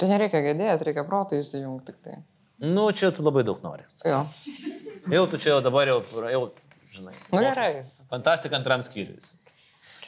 [0.00, 2.16] Tai nereikia gėdėti, reikia protą įsijungti tik tai.
[2.64, 3.84] Nu, čia tu labai daug nori.
[4.08, 4.24] Jo.
[5.12, 6.00] Jau tu čia jau dabar jau,
[6.32, 6.44] jau
[6.94, 7.16] žinai.
[7.32, 7.72] Nu gerai.
[8.12, 9.20] Fantastika antram skyriui.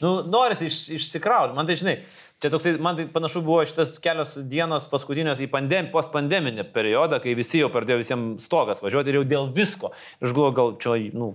[0.01, 1.57] Nu, norisi iš, išsikrauti.
[1.57, 1.97] Man tai, žinai,
[2.43, 7.37] čia toksai, man tai panašu buvo šitas kelios dienos paskutinios į pandem, postpandeminį periodą, kai
[7.39, 9.93] visi jau pradėjo visiems stogas važiuoti ir jau dėl visko.
[10.21, 11.31] Ir aš galvoju, gal čia, nu,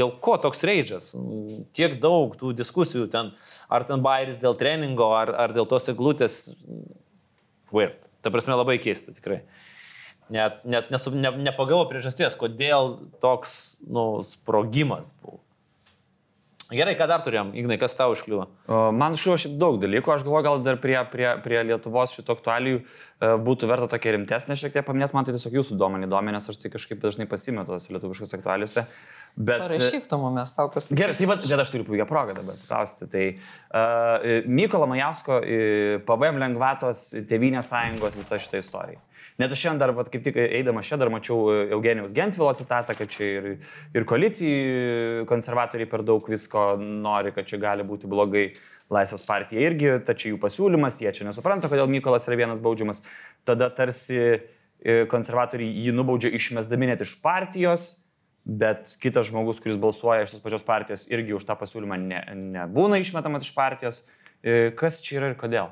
[0.00, 1.12] dėl ko toks reidžas?
[1.76, 3.34] Tiek daug tų diskusijų ten,
[3.68, 6.42] ar ten bairis dėl treningo, ar, ar dėl tos eglutės.
[7.74, 8.00] Weird.
[8.20, 9.42] Ta prasme labai keista tikrai.
[10.30, 15.40] Net, net nesu, ne, nepagavo priežasties, kodėl toks nu, sprogimas buvo.
[16.70, 18.44] Gerai, ką dar turėjom, Ignai, kas tau užkliuvo?
[18.94, 22.78] Man šiuo šiaip daug dalykų, aš galvoju, gal dar prie, prie, prie Lietuvos šito aktualijų
[22.78, 26.46] e, būtų verta tokia rimtesnė šiek tiek paminėti, man tai tiesiog jūsų duomenį domė, nes
[26.52, 28.86] aš tai kažkaip dažnai pasimetu tose lietuviškos aktualijose.
[29.34, 29.64] Bet...
[29.64, 31.00] Parašyk tu mums, tau pasakysiu.
[31.02, 33.10] Gerai, tai va, bet aš turiu puikią progą dabar klausti.
[33.10, 39.02] Tai uh, Mykolo Majasko uh, PVM lengvatos, Tevinės sąjungos, visa šita istorija.
[39.40, 43.08] Nes aš šiandien dar, vat, kaip tik eidama čia, dar mačiau Eugenijos Gentvilo citatą, kad
[43.08, 43.48] čia ir,
[43.96, 48.50] ir koalicijai konservatoriai per daug visko nori, kad čia gali būti blogai.
[48.90, 53.04] Laisvės partija irgi, tačiau jų pasiūlymas, jie čia nesupranta, kodėl Mykolas yra vienas baudžiamas.
[53.46, 54.18] Tada tarsi
[54.82, 57.84] konservatoriai jį nubaudžia išmesdami net iš partijos,
[58.42, 62.24] bet kitas žmogus, kuris balsuoja iš tos pačios partijos, irgi už tą pasiūlymą ne,
[62.56, 64.02] nebūna išmetamas iš partijos.
[64.80, 65.70] Kas čia yra ir kodėl?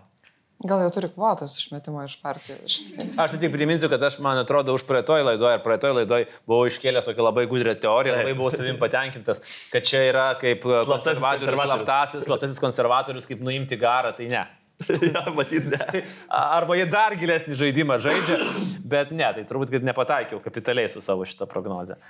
[0.59, 2.81] Gal jau turi kvotas išmetimo iš partijos.
[3.23, 7.07] Aš tik priminsiu, kad aš, man atrodo, už praeitoj laidoj ir praeitoj laidoj buvau iškėlęs
[7.07, 9.39] tokią labai gudrę teoriją, labai buvau savim patenkintas,
[9.71, 14.43] kad čia yra kaip konservatorius, slaptasis, slaptasis konservatorius, kaip nuimti garą, tai ne.
[15.15, 15.79] ja, matyt, ne.
[15.79, 16.03] Tai,
[16.41, 18.43] arba jie dar gilesnį žaidimą žaidžia,
[18.83, 22.01] bet ne, tai turbūt, kad nepataikiau kapitaliai su savo šitą prognozę.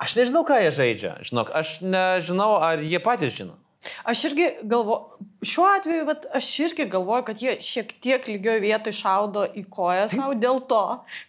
[0.00, 3.60] Aš nežinau, ką jie žaidžia, žinok, aš nežinau, ar jie patys žino.
[4.04, 8.94] Aš irgi galvoju, šiuo atveju, vat, aš irgi galvoju, kad jie šiek tiek lygioje vietoje
[8.94, 10.82] šaudo į koją savo dėl to,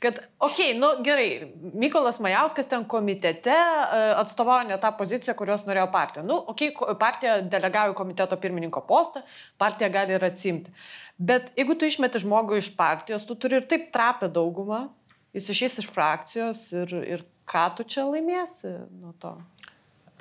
[0.04, 1.28] kad, okei, okay, nu gerai,
[1.74, 6.26] Mykolas Majauskas ten komitete e, atstovauja ne tą poziciją, kurios norėjo partija.
[6.28, 9.24] Nu, okei, okay, partija delegavo komiteto pirmininko postą,
[9.62, 10.74] partija gali ir atsimti.
[11.18, 14.86] Bet jeigu tu išmeti žmogų iš partijos, tu turi ir taip trapę daugumą,
[15.34, 19.34] jis išės iš frakcijos ir, ir ką tu čia laimėsi nuo to?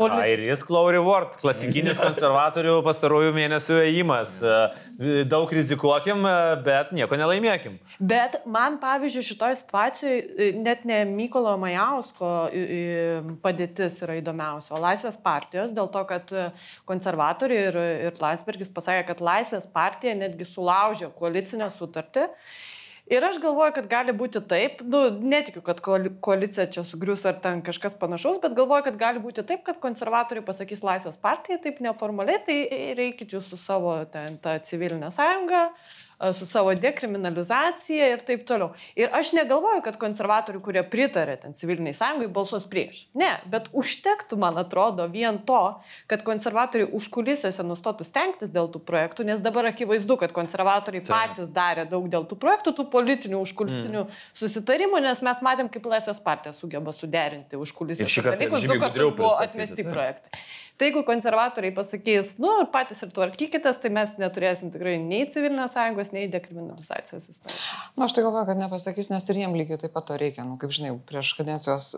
[0.01, 4.39] A, ir jis Claury Ward, klasikinis konservatorių pastarųjų mėnesių ėjimas.
[4.41, 6.33] E, daug rizikuokim, e,
[6.65, 7.77] bet nieko nelaimėkim.
[8.01, 12.33] Bet man, pavyzdžiui, šitoje situacijoje e, net ne Mykolo Majausko
[13.45, 16.35] padėtis yra įdomiausia, o Laisvės partijos, dėl to, kad
[16.89, 22.31] konservatoriai ir, ir Landsbergis pasakė, kad Laisvės partija netgi sulaužė koalicinę sutartį
[23.11, 27.59] Ir aš galvoju, kad gali būti taip, nu, netikiu, kad koalicija čia sugrius ar ten
[27.67, 32.39] kažkas panašaus, bet galvoju, kad gali būti taip, kad konservatoriai pasakys Laisvės partijai taip neformaliai,
[32.47, 32.57] tai
[32.99, 35.65] reikit jūs su savo ten tą civilinę sąjungą,
[36.31, 38.71] su savo dekriminalizacija ir taip toliau.
[38.99, 43.07] Ir aš negalvoju, kad konservatorių, kurie pritarė ten civiliniai sąjungai, balsuos prieš.
[43.19, 45.61] Ne, bet užtektų, man atrodo, vien to,
[46.11, 51.13] kad konservatoriai užkulisiuose nustotų stengtis dėl tų projektų, nes dabar akivaizdu, kad konservatoriai tai.
[51.13, 54.19] patys darė daug dėl tų projektų, tų politinių užkulisinių mm.
[54.43, 59.87] susitarimų, nes mes matėm, kaip Laisvės partija sugeba suderinti užkulisius dalykus, du kartus buvo atmesti
[59.87, 60.45] projektai.
[60.81, 66.13] Tai jeigu konservatoriai pasakys, nu, patys ir tvarkykitės, tai mes neturėsim tikrai nei civilinės sąjungos,
[66.15, 67.61] nei dekriminalizacijos įstatymų.
[67.61, 70.47] Na, nu, aš tai galvoju, kad nepasakys, nes ir jiem lygiai taip pat to reikia,
[70.49, 71.93] nu, kaip žinai, prieš kadencijos,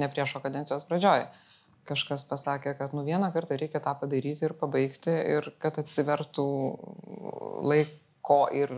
[0.00, 1.28] ne prieš kadencijos pradžioj.
[1.88, 6.48] Kažkas pasakė, kad nu vieną kartą reikia tą padaryti ir pabaigti ir kad atsivertų
[7.66, 8.74] laiko ir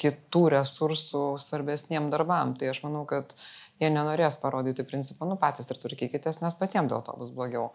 [0.00, 2.56] kitų resursų svarbesniem darbam.
[2.58, 3.44] Tai aš manau, kad uh,
[3.82, 7.70] jie nenorės parodyti principą, nu patys ir tvarkykitės, nes patiems dėl to bus blogiau.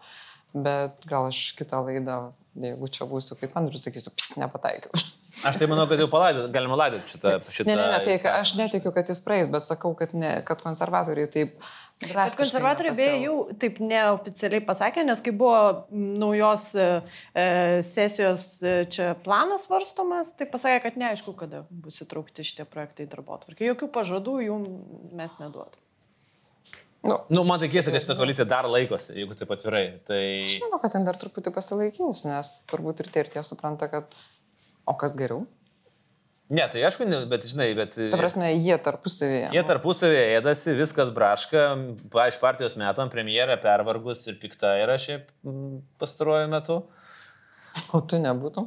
[0.54, 2.18] Bet gal aš kitą laidą,
[2.58, 4.10] jeigu čia būsiu kaip Andrius, sakysiu,
[4.40, 4.90] nepataikiau.
[5.46, 7.36] Aš tai manau, kad jau palaidot, galima laidoti šitą.
[7.54, 8.40] šitą ne, ne, ne, tai įstatymą.
[8.42, 11.60] aš netikiu, kad jis praeis, bet sakau, kad, ne, kad konservatoriai taip
[12.00, 16.86] Bet konservatoriai beje jau taip neoficialiai pasakė, nes kai buvo naujos e,
[17.36, 17.44] e,
[17.84, 23.12] sesijos e, čia planas varstomas, tai pasakė, kad neaišku, kada bus įtraukti šitie projektai į
[23.12, 23.68] darbo atvarkį.
[23.68, 24.58] Jokių pažadų jų
[25.20, 25.84] mes neduodam.
[27.00, 29.84] Nu, nu, man tai keista, kad šitą koaliciją dar laikosi, jeigu taip atvirai.
[30.08, 30.20] Tai...
[30.44, 34.12] Aš manau, kad ten dar truputį pasilaikys, nes turbūt ir tie ir tie supranta, kad
[34.84, 35.46] o kas geriau?
[36.50, 37.94] Ne, tai aišku, bet žinai, bet...
[37.94, 39.52] Ta prasme, jie tarpusavėje.
[39.54, 41.62] Jie tarpusavėje ėdasi, viskas braška,
[42.26, 45.30] iš partijos metam premjerė pervargus ir pikta yra šiaip
[46.02, 46.80] pastaruoju metu.
[47.94, 48.66] O tu nebūtum?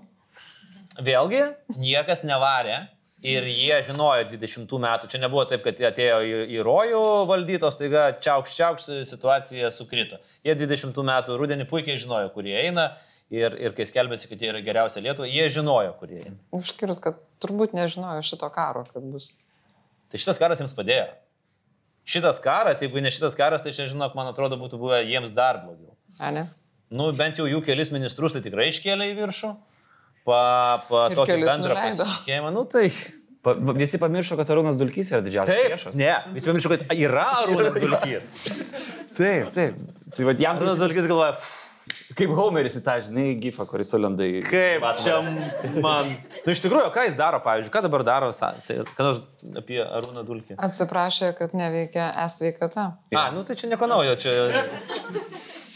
[1.04, 1.43] Vėlgi,
[1.76, 2.86] niekas nevarė
[3.24, 8.10] Ir jie žinojo 20 metų, čia nebuvo taip, kad atėjo į, į rojų valdytos, taiga
[8.20, 10.20] čiaukš čiaukš situacija sukrito.
[10.44, 12.90] Jie 20 metų rudenį puikiai žinojo, kur jie eina
[13.32, 16.36] ir, ir kai skelbėsi, kad jie yra geriausia Lietuva, jie žinojo, kur jie eina.
[16.60, 19.32] Išskyrus, kad turbūt nežinojo šito karo, kad bus.
[20.12, 21.08] Tai šitas karas jiems padėjo.
[22.04, 25.64] Šitas karas, jeigu ne šitas karas, tai čia, žinok, man atrodo, būtų buvę jiems dar
[25.64, 25.96] blogiau.
[26.20, 26.50] A, ne?
[26.92, 29.54] Nu, bent jau jų kelis ministrus tai tikrai iškėlė į viršų
[30.28, 30.40] pa,
[30.90, 32.54] pa tokį bendrą pasitikėjimą.
[32.56, 32.88] Nu, tai...
[33.44, 35.98] Pa, visi pamiršo, kad Arūnas Dulkys yra didžiausias priešas.
[36.00, 38.30] Ne, visi pamiršo, kad yra Arūnas Dulkys.
[39.18, 39.84] Taip, taip.
[40.16, 41.64] Tai vad jam Arūnas tas Dulkis galvoja, "Pff,
[42.18, 44.42] kaip Homeris į tą, žinai, gifą, kuris sulenda į...
[44.48, 45.18] kaip čia
[45.84, 46.12] man.
[46.44, 49.22] Na, iš tikrųjų, ką jis daro, pavyzdžiui, ką dabar daro, ką nors
[49.60, 50.58] apie Arūną Dulkį?
[50.68, 52.88] Atsiprašė, kad neveikia e-sveikata.
[53.18, 54.36] A, nu tai čia nieko naujo, čia,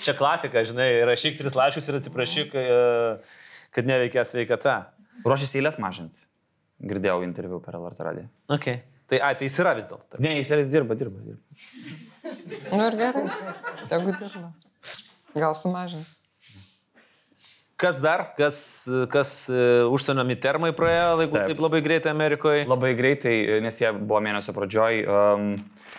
[0.04, 2.78] čia klasika, žinai, rašyk tris laiškus ir atsiprašyk, e,
[3.78, 4.78] kad neveikia sveikata.
[5.22, 6.24] Ruošiasi eilės mažinti.
[6.90, 8.30] Girdėjau interviu per LRT radiją.
[8.58, 8.82] Okay.
[9.08, 10.20] Tai, ai, tai jis yra vis dėlto.
[10.24, 12.34] Ne, jis ir dirba, dirba, dirba.
[12.74, 13.24] Nu ir gerai.
[13.88, 14.50] Tegu dirba.
[15.38, 16.18] Gal sumažins.
[17.78, 18.60] Kas dar, kas,
[19.14, 19.64] kas e,
[19.94, 21.52] užsienio mitermai praėjo, laikų Taip.
[21.52, 22.64] taip labai greitai Amerikoje?
[22.66, 25.04] Labai greitai, nes jie buvo mėnesio pradžioj.
[25.06, 25.52] Um,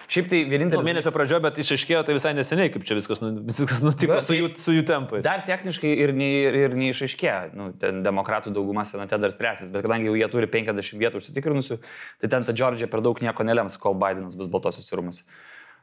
[0.09, 0.87] šiaip tai Nu, vienintelis...
[0.87, 4.39] mėnesio pradžioje, bet išaiškėjo tai visai neseniai, kaip čia viskas, nu, viskas nutiko su tai-
[4.41, 5.25] jų, su jų tempais.
[5.27, 10.09] Dar techniškai ir, nei, ir neišaiškėjo, nu, ten demokratų dauguma senate dar spręsis, bet kadangi
[10.09, 11.79] jau jie turi 50 vietų užsitikrinusių,
[12.23, 15.25] tai ten ta Džordžija per daug nieko nelems, kol Bidenas bus baltosios rūmus.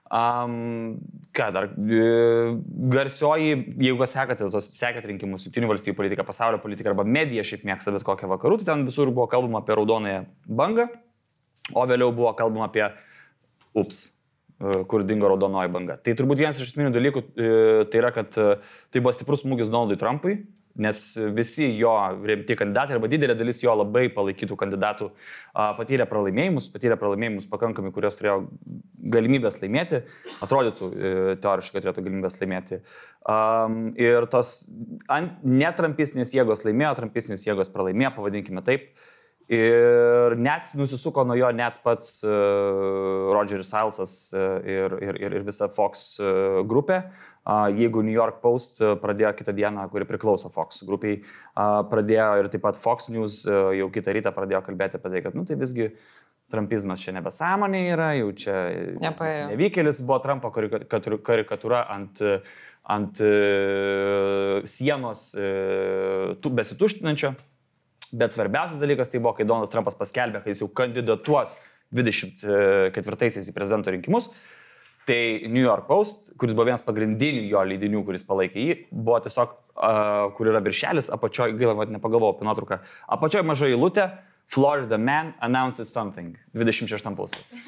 [0.06, 1.00] Um,
[1.34, 1.66] ką dar?
[1.82, 2.10] E,
[2.94, 7.94] Garsioji, jeigu sekate, tos sekate rinkimus, jungtinių valstybių politiką, pasaulio politiką arba medija šiaip mėgsta
[7.96, 10.86] bet kokią vakarų, tai ten visur buvo kalbama apie raudonąją bangą,
[11.74, 12.86] o vėliau buvo kalbama apie
[13.74, 14.15] ups,
[14.60, 15.98] kur dingo raudonoji banga.
[16.00, 17.48] Tai turbūt vienas iš esminių dalykų e,
[17.92, 18.54] tai yra, kad e,
[18.94, 20.38] tai buvo stiprus smūgis Donaldui Trumpui,
[20.80, 21.02] nes
[21.36, 21.92] visi jo
[22.28, 25.08] rimti kandidatai arba didelė dalis jo labai palaikytų kandidatų
[25.78, 28.42] patyrė pralaimėjimus, patyrė pralaimėjimus pakankamai, kurios turėjo
[29.16, 30.02] galimybės laimėti,
[30.44, 31.14] atrodytų e,
[31.44, 32.80] teoriškai turėtų galimybės laimėti.
[34.02, 34.54] Ir tos
[35.44, 38.92] netrampistinės jėgos laimėjo, trampistinės jėgos pralaimėjo, pavadinkime taip.
[39.46, 45.68] Ir net nusisuko nuo jo net pats uh, Rogeris Silesas uh, ir, ir, ir, visa
[45.70, 47.04] Fox uh, grupė.
[47.46, 52.50] Uh, jeigu New York Post pradėjo kitą dieną, kuri priklauso Fox grupiai, uh, pradėjo ir
[52.50, 55.60] taip pat Fox News uh, jau kitą rytą pradėjo kalbėti apie tai, kad, nu tai
[55.62, 55.92] visgi
[56.50, 58.58] Trumpizmas čia nebesąmonė yra, jau čia
[59.50, 62.22] nevykėlis buvo Trumpo karikatūra, ant,
[62.86, 63.22] ant
[64.70, 65.24] sienos
[66.62, 67.34] besituštinančio.
[68.16, 71.58] Bet svarbiausias dalykas tai buvo, kai Donaldas Trumpas paskelbė, kad jis jau kandidatuos
[71.96, 74.30] 24-aisiais į prezidento rinkimus.
[75.06, 75.18] Tai
[75.52, 80.32] New York Post, kuris buvo vienas pagrindinių jo leidinių, kuris palaikė jį, buvo tiesiog, uh,
[80.38, 82.80] kur yra viršelis, apačioje, gaila, vat nepagalvojau apie nuotrauką,
[83.18, 84.08] apačioje maža eilutė,
[84.50, 87.62] Florida man announces something, 26 puslapį.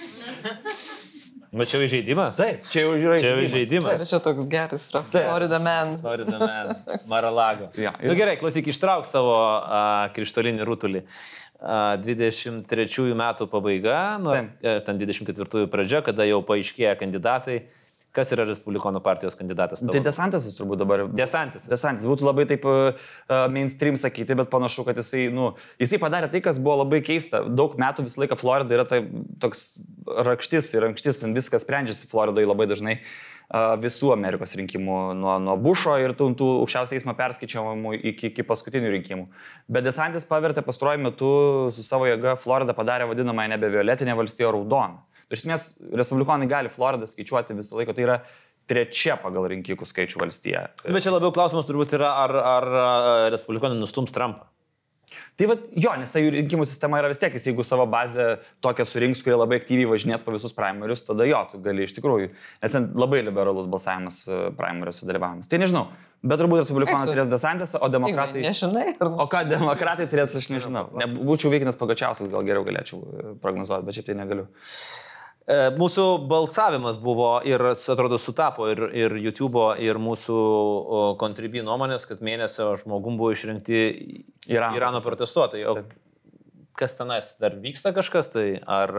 [1.57, 2.37] Bet čia jau įžeidimas?
[2.39, 3.55] Taip, čia jau yra Čia jau įžeidimas.
[3.57, 4.03] įžeidimas.
[4.05, 5.95] Ir čia toks geras, Florida man.
[6.01, 6.75] Florida man,
[7.09, 7.69] Maralago.
[7.77, 11.01] Jo, ir- Na nu, gerai, klausyk, ištrauk savo a, krištolinį rutulį.
[11.57, 14.51] A, 23 metų pabaiga, nu, Taip.
[14.61, 17.63] e, ten 24 pradžia, kada jau paaiškėja kandidatai.
[18.17, 19.83] Kas yra Respublikonų partijos kandidatas?
[19.83, 19.93] Tavo?
[19.93, 21.05] Tai Desantas turbūt dabar.
[21.13, 21.67] Desantis.
[21.69, 23.07] Desantis būtų labai taip uh,
[23.53, 25.51] mainstream sakyti, bet panašu, kad jisai, nu,
[25.81, 27.43] jisai padarė tai, kas buvo labai keista.
[27.45, 29.03] Daug metų visą laiką Florida yra tai,
[29.43, 29.67] toks
[30.27, 35.57] rakštis ir ankštis, ten viskas sprendžiasi Floridoje labai dažnai uh, visų Amerikos rinkimų, nuo, nuo
[35.61, 39.27] Bušo ir tų, tų aukščiausio teismo perskaičiavimų iki, iki paskutinių rinkimų.
[39.71, 41.29] Bet Desantis pavertė pastaruoju metu
[41.71, 45.05] su savo jėga Floridą padarė vadinamąją nebe violetinę valstiją raudoną.
[45.33, 45.63] Iš esmės,
[45.99, 48.19] respublikonai gali Floridą skaičiuoti visą laiką, tai yra
[48.67, 50.65] trečia pagal rinkikų skaičių valstija.
[50.87, 52.85] Bet čia labiau klausimas turbūt yra, ar, ar a,
[53.33, 54.47] Respublikonai nustums Trumpą.
[55.39, 58.25] Tai va, jo, nes ta jų rinkimų sistema yra vis tiek, jis jeigu savo bazę
[58.65, 62.31] tokią surinks, kurie labai aktyviai važinės po visus primarius, tada jo, tu gali iš tikrųjų,
[62.63, 64.17] nes ten labai liberalus balsavimas
[64.57, 65.47] primariuose dalyvavimas.
[65.51, 65.85] Tai nežinau,
[66.25, 67.15] bet turbūt respublikonai Eik tu.
[67.15, 68.43] turės desantęs, o demokratai...
[68.49, 68.87] Nežinai.
[68.97, 70.87] ar- O ką demokratai turės, aš nežinau.
[71.05, 74.49] Nebūčiau veikinas pagačiausias, gal geriau galėčiau e, prognozuoti, bet šiaip tai negaliu.
[75.47, 80.39] E, Mūsų balsavimas buvo ir, atrodo, sutapo ir, ir YouTube, ir mūsų
[81.21, 83.79] kontribį nuomonės, kad mėnesio žmogum buvo išrinkti
[84.51, 85.69] Irano Irano protestuotojai.
[85.71, 85.85] O
[86.77, 88.91] kas tenais dar vyksta kažkas, tai ar,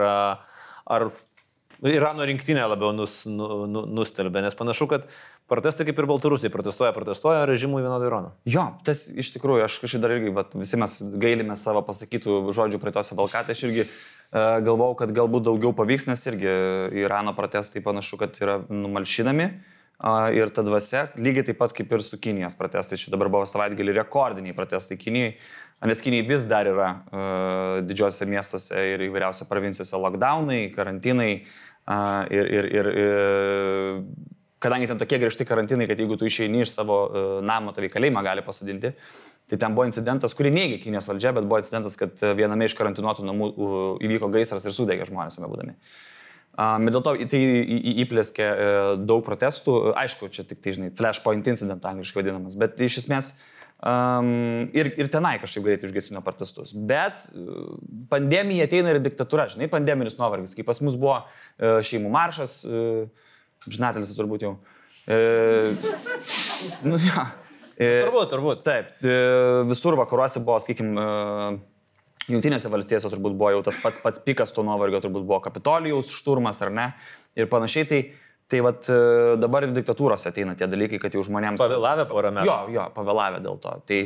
[0.89, 1.09] ar
[1.85, 5.05] Irano rinktinė labiau nus, nu, nu, nustelbė, nes panašu, kad
[5.49, 8.31] protestai kaip ir Baltarusiai protestuoja, protestuoja, režimui vienodai Irano.
[8.49, 12.81] Jo, tas iš tikrųjų, aš kažkaip dar irgi, vat, visi mes gailime savo pasakytų žodžių
[12.81, 16.53] praeitose balkatė, aš irgi uh, galvau, kad galbūt daugiau pavyks, nes irgi
[17.01, 19.49] Irano protestai panašu, kad yra numalšinami.
[19.99, 23.43] Uh, ir ta dvasia, lygiai taip pat kaip ir su Kinijos protestai, čia dabar buvo
[23.49, 25.33] savaitgalį rekordiniai protestai Kinijai,
[25.91, 32.47] nes Kinijai vis dar yra uh, didžiosiuose miestuose ir įvairiausiose provincijose lockdownai, karantinai uh, ir,
[32.47, 33.19] ir, ir, ir
[34.59, 38.23] kadangi ten tokie griežti karantinai, kad jeigu tu išeini iš savo uh, namo, tavį kalėjimą
[38.25, 38.93] gali pasodinti,
[39.49, 42.75] tai ten buvo incidentas, kurį neigia Kinijos valdžia, bet buvo incidentas, kad uh, viename iš
[42.77, 43.51] karantinuotų namų
[44.05, 45.77] įvyko gaisras ir sudegė žmonės jame būdami.
[46.59, 47.39] Ir dėl to tai
[48.03, 52.99] įplėskė uh, daug protestų, aišku, čia tik tai, žinai, flashpoint incident angliškai vadinamas, bet iš
[53.05, 53.31] esmės
[53.79, 56.73] um, ir, ir tenai kažkaip greitai užgesino protestus.
[56.75, 57.29] Bet
[58.11, 61.21] pandemija ateina ir diktatūra, žinai, pandeminis nuovargis, kai pas mus buvo
[61.61, 63.28] šeimų maršas, uh,
[63.67, 64.53] žinatelis turbūt jau.
[65.09, 65.19] E,
[66.85, 67.29] nu, ja.
[67.79, 68.63] E, Turbūt, turbūt.
[68.65, 69.19] Taip, e,
[69.69, 71.03] visur vakaruose buvo, sakykime,
[72.29, 76.61] Junktinėse valstijose turbūt buvo jau tas pats pats pikas to nuovargio, turbūt buvo Kapitolijos šturmas
[76.61, 76.87] ar ne
[77.39, 77.87] ir panašiai.
[77.89, 78.01] Tai,
[78.49, 81.61] tai vat, e, dabar ir diktatūros ateina tie dalykai, kad jau žmonėms...
[81.61, 82.49] Pavėlavę porą metų.
[82.49, 83.73] Jo, jo, pavėlavę dėl to.
[83.89, 83.99] Tai,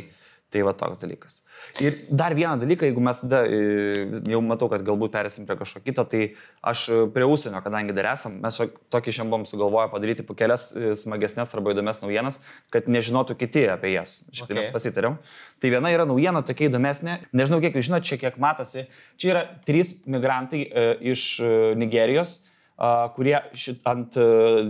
[0.52, 1.42] tai va toks dalykas.
[1.82, 5.82] Ir dar vieną dalyką, jeigu mes da, e, jau matau, kad galbūt perėsim prie kažko
[5.84, 6.22] kito, tai
[6.62, 8.60] aš e, prie užsienio, kadangi dar esam, mes
[8.94, 12.40] tokį šiandien buvom sugalvoję padaryti po kelias e, smagesnės arba įdomias naujienas,
[12.74, 14.22] kad nežinotų kiti apie jas.
[14.30, 14.60] Šiaip tai Okay.
[14.60, 15.14] mes pasitarėm.
[15.58, 18.84] Tai viena yra naujiena tokia įdomesnė, nežinau kiek jūs žinote, čia kiek matosi.
[19.18, 21.24] Čia yra trys migrantai e, iš
[21.80, 22.44] Nigerijos,
[23.14, 24.16] kurie šit, ant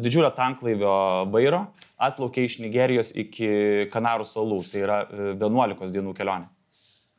[0.04, 0.94] didžiulio tanklaivio
[1.32, 1.62] vairo
[2.08, 3.48] atplaukė iš Nigerijos iki
[3.92, 4.60] Kanarų salų.
[4.70, 6.50] Tai yra e, 11 dienų kelionė.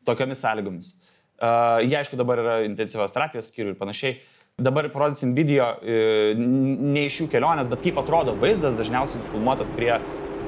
[0.08, 0.92] Tokiomis sąlygomis.
[1.36, 4.16] Uh, jie, aišku, dabar yra intensyvios terapijos skyrių ir panašiai.
[4.56, 9.92] Dabar parodysim video n- ne iš jų kelionės, bet kaip atrodo vaizdas, dažniausiai filmuotas prie,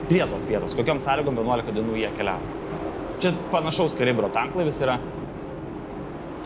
[0.07, 2.53] prie tos vietos, kokiam sąlygom 11 dienų jie keliavo.
[3.19, 4.95] Čia panašaus kalibro tanklaivis yra.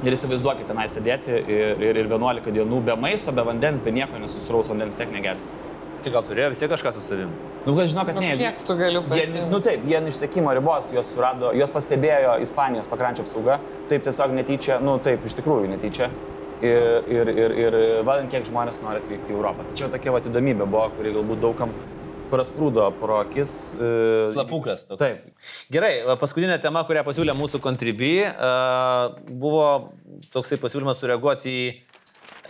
[0.02, 4.18] Ir įsivaizduokite tenai sėdėti ir, ir, ir 11 dienų be maisto, be vandens, be nieko,
[4.18, 5.52] nes susiraus vandens tiek negers.
[6.02, 7.32] Tai gal turėjo vis tiek kažką su savimi.
[7.66, 8.32] Nu, kad žinau, kad Nu, ne.
[8.40, 9.44] kiek tu gali Jie, pasiimti?
[9.52, 13.60] nu taip, jie iš sėkimo ribos, juos surado, juos pastebėjo Ispanijos pakrančio apsauga,
[13.92, 16.10] taip tiesiog netyčia, nu taip, iš tikrųjų netyčia.
[16.62, 19.66] Ir, ir, ir, ir vadant, kiek žmonės nori atvykti į Europą.
[19.74, 21.72] Čia jau tokia va įdomybė buvo, kuri galbūt daugam
[22.32, 23.76] prasprūdo pro akis.
[23.82, 25.00] e, Slapukas toks.
[25.02, 25.26] Taip.
[25.74, 29.66] Gerai, paskutinė tema, kurią pasiūlė mūsų kontribį, uh, buvo
[30.32, 31.66] toksai pasiūlymas sureaguoti į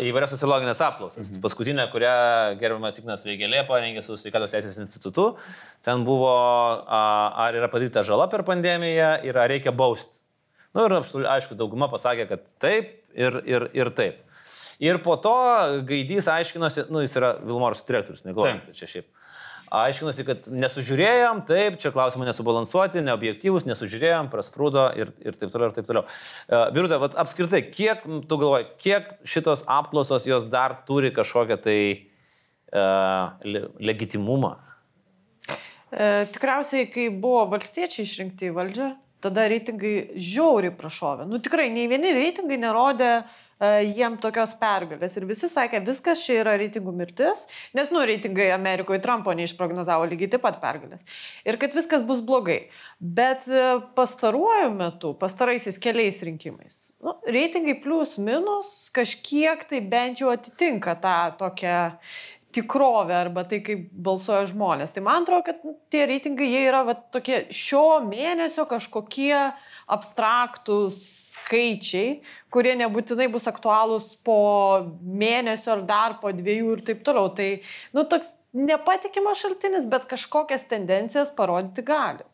[0.07, 1.29] įvairias sociologinės apklausas.
[1.29, 1.41] Mhm.
[1.43, 2.15] Paskutinė, kurią
[2.61, 5.31] gerbiamas Ignas Veigelė parengė su Sveikatos teisės institutu,
[5.85, 10.21] ten buvo, uh, ar yra padaryta žala per pandemiją ir ar reikia bausti.
[10.71, 14.21] Na nu, ir aišku, dauguma pasakė, kad taip ir, ir, ir taip.
[14.81, 15.33] Ir po to
[15.85, 19.09] Gaidys aiškinosi, nu jis yra Vilmorus direktorius, negalvoju, čia šiaip.
[19.71, 25.77] Aiškinosi, kad nesužiūrėjom, taip, čia klausimai nesubalansuoti, neobjektyvus, nesužiūrėjom, prasprūdo ir, ir taip toliau, ir
[25.77, 26.03] taip toliau.
[26.49, 33.39] Uh, Birutė, apskritai, kiek, tu galvoji, kiek šitos apklausos jos dar turi kažkokią tai uh,
[33.47, 34.57] le, legitimumą?
[35.91, 38.89] E, tikriausiai, kai buvo valstiečiai išrinkti į valdžią,
[39.21, 41.27] tada reitingai žiauriai prašovė.
[41.27, 43.23] Nu tikrai, nei vieni reitingai nerodė e,
[43.61, 45.15] jiem tokios pergalės.
[45.17, 47.45] Ir visi sakė, viskas čia yra reitingų mirtis,
[47.77, 51.05] nes, nu, reitingai Amerikoje Trumpo neišprognozavo lygiai taip pat pergalės.
[51.45, 52.63] Ir kad viskas bus blogai.
[52.99, 53.65] Bet e,
[53.97, 61.17] pastaruoju metu, pastaraisiais keliais rinkimais, nu, reitingai plus minus kažkiek tai bent jau atitinka tą
[61.39, 61.77] tokią
[62.55, 64.93] tikrovę arba tai, kaip balsuoja žmonės.
[64.95, 69.33] Tai man atrodo, kad nu, tie reitingai jie yra va, tokie šio mėnesio kažkokie
[69.91, 70.99] abstraktus
[71.35, 72.19] skaičiai,
[72.53, 74.39] kurie nebūtinai bus aktualūs po
[75.01, 77.31] mėnesio ar dar po dviejų ir taip toliau.
[77.35, 77.49] Tai,
[77.95, 82.27] nu, toks nepatikimas šaltinis, bet kažkokias tendencijas parodyti gali.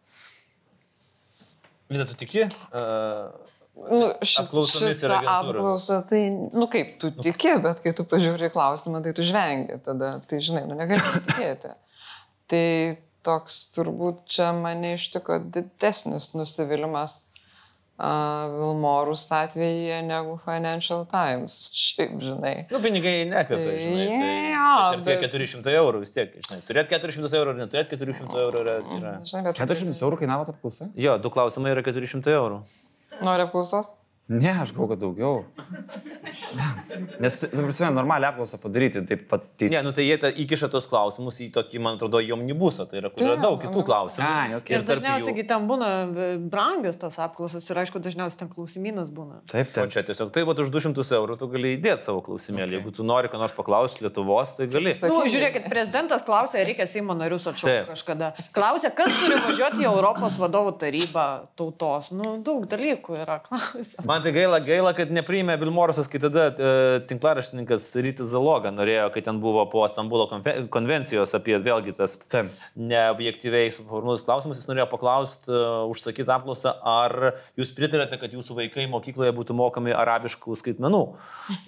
[1.87, 2.49] Vida, tu tiki?
[2.75, 3.46] Uh,
[3.77, 5.85] Nu, Apklausomis ir šitą agentūromis.
[5.87, 6.21] apklausą, tai,
[6.57, 10.65] nu kaip, tu tiki, bet kai tu pažiūri klausimą, tai tu žvengi tada, tai žinai,
[10.67, 11.71] nu negali tikėti.
[12.51, 12.63] Tai
[13.27, 17.17] toks turbūt čia mane ištiko didesnis nusivylimas
[17.99, 21.57] uh, Vilmorus atveju negu Financial Times.
[21.75, 22.55] Šiaip, žinai.
[22.71, 24.07] nu, pinigai nekvepia, žinai.
[24.07, 26.59] Tai, Jo, tai tie bet- 400 eurų vis tiek, žinai.
[26.67, 28.75] Turėt 400 eurų ar neturėt 400 eurų yra...
[28.97, 29.13] yra...
[29.27, 30.89] Žinai, bet 400 eurų kainavo ta apklausa?
[30.97, 32.59] Jo, du klausimai yra 400 eurų.
[33.21, 33.87] Nori apklausos?
[34.27, 35.43] Ne, aš galvoju, kad daugiau.
[36.57, 36.65] Ne.
[37.23, 39.77] Nes, prasme, normalią apklausą padaryti, taip pat teisė.
[39.77, 42.99] Ne, nu tai jie ta, įkiša tos klausimus į tokį, man atrodo, į omnibusą, tai
[42.99, 44.27] yra, kur yra Taip, daug kitų klausimų.
[44.27, 44.81] Ai, okay.
[44.81, 49.39] Tarp dažniausiai jų- ten būna e, brangios tos apklausos ir aišku, dažniausiai ten klausimynas būna.
[49.47, 49.93] Taip, O taip.
[49.95, 52.67] čia tiesiog taip, pat už 200 eurų tu gali įdėti savo klausimėlį.
[52.67, 52.81] Okay.
[52.81, 54.91] Jeigu tu nori ką nors paklausti Lietuvos, tai gali.
[54.97, 55.13] Sakyk.
[55.13, 58.33] Nu, žiūrėkit, prezidentas klausė, reikia Seimo narius atšaukti kažkada.
[58.51, 62.11] Klausė, kas turi važiuoti į Europos vadovų tarybą tautos.
[62.11, 64.16] Nu, daug dalykų yra klausimas.
[64.17, 66.69] Man tai gaila, gaila, kad nepriėmė Vilmorusas, kai tada e,
[67.05, 70.25] tinklaraštininkas Rytis Zaloga norėjo, kai ten buvo po Stambulo
[70.73, 72.49] konvencijos apie vėlgi tas Taip.
[72.81, 78.87] neobjektyviai suformuotus klausimus, jis norėjo paklausti, uh, užsakyti apklausą, ar jūs pritarėte, kad jūsų vaikai
[78.89, 81.03] mokykloje būtų mokami arabiškų skaitmenų.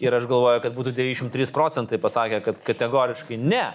[0.02, 3.68] Ir aš galvoju, kad būtų 93 procentai pasakė, kad kategoriškai ne.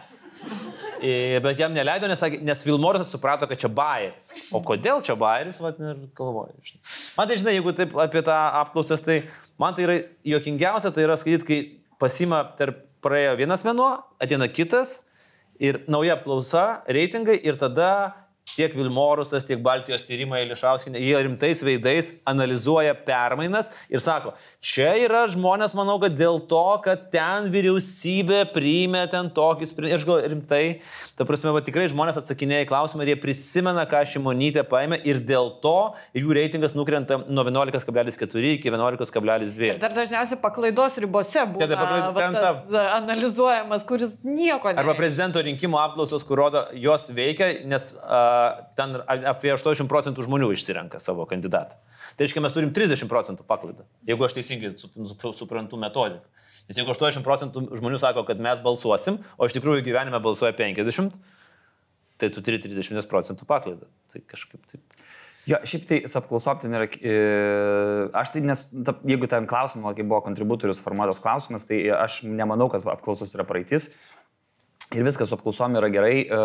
[1.04, 4.30] E, Bet jam neleido, nes, nes Vilmorisas suprato, kad čia bairis.
[4.54, 6.78] O kodėl čia bairis, vad ir galvoju.
[7.18, 9.18] Man tai, žinai, jeigu taip apie tą apklausas, tai
[9.60, 9.98] man tai yra
[10.32, 11.58] juokingiausia, tai yra skaityti, kai
[12.00, 13.90] pasima tarp praėjo vienas mėnuo,
[14.22, 15.10] ateina kitas
[15.60, 17.90] ir nauja apklausa, reitingai ir tada
[18.54, 25.24] tiek Vilmorusas, tiek Baltijos tyrimai Lišauskinė, jie rimtais veidais analizuoja permainas ir sako, čia yra
[25.32, 30.60] žmonės, manau, kad dėl to, kad ten vyriausybė priėmė ten tokį sprendimą, aš gal rimtai,
[31.18, 35.18] ta prasme, va, tikrai žmonės atsakinėja į klausimą ir jie prisimena, ką Šimonytė paėmė ir
[35.26, 35.74] dėl to
[36.14, 39.72] jų reitingas nukrenta nuo 11,4 iki 11,2.
[39.72, 42.70] Ir dar dažniausiai paklaidos ribose būna tai paklaid- va, tas
[43.00, 45.00] analizuojamas, kuris nieko Arba nereiškia.
[45.00, 48.33] prezidento rinkimų apklausos, kur rodo, jos veikia, nes uh,
[48.78, 48.96] ten
[49.30, 51.76] apie 80 procentų žmonių išsirenka savo kandidatą.
[52.14, 56.24] Tai reiškia, mes turim 30 procentų paklaidą, jeigu aš teisingai su- suprantu metodiką.
[56.68, 61.18] Nes jeigu 80 procentų žmonių sako, kad mes balsuosim, o iš tikrųjų gyvenime balsuoja 50,
[62.16, 63.88] tai tu turi 30 procentų paklaidą.
[64.12, 64.80] Tai kažkaip taip.
[65.44, 67.14] Jo, šiaip tai su apklausom ten yra, e,
[68.16, 72.70] aš tai, nes ta, jeigu ten klausimą, kai buvo kontributorius formuotas klausimas, tai aš nemanau,
[72.72, 73.90] kad apklausos yra praeitis.
[74.92, 76.40] Ir viskas su apklausom yra gerai, e,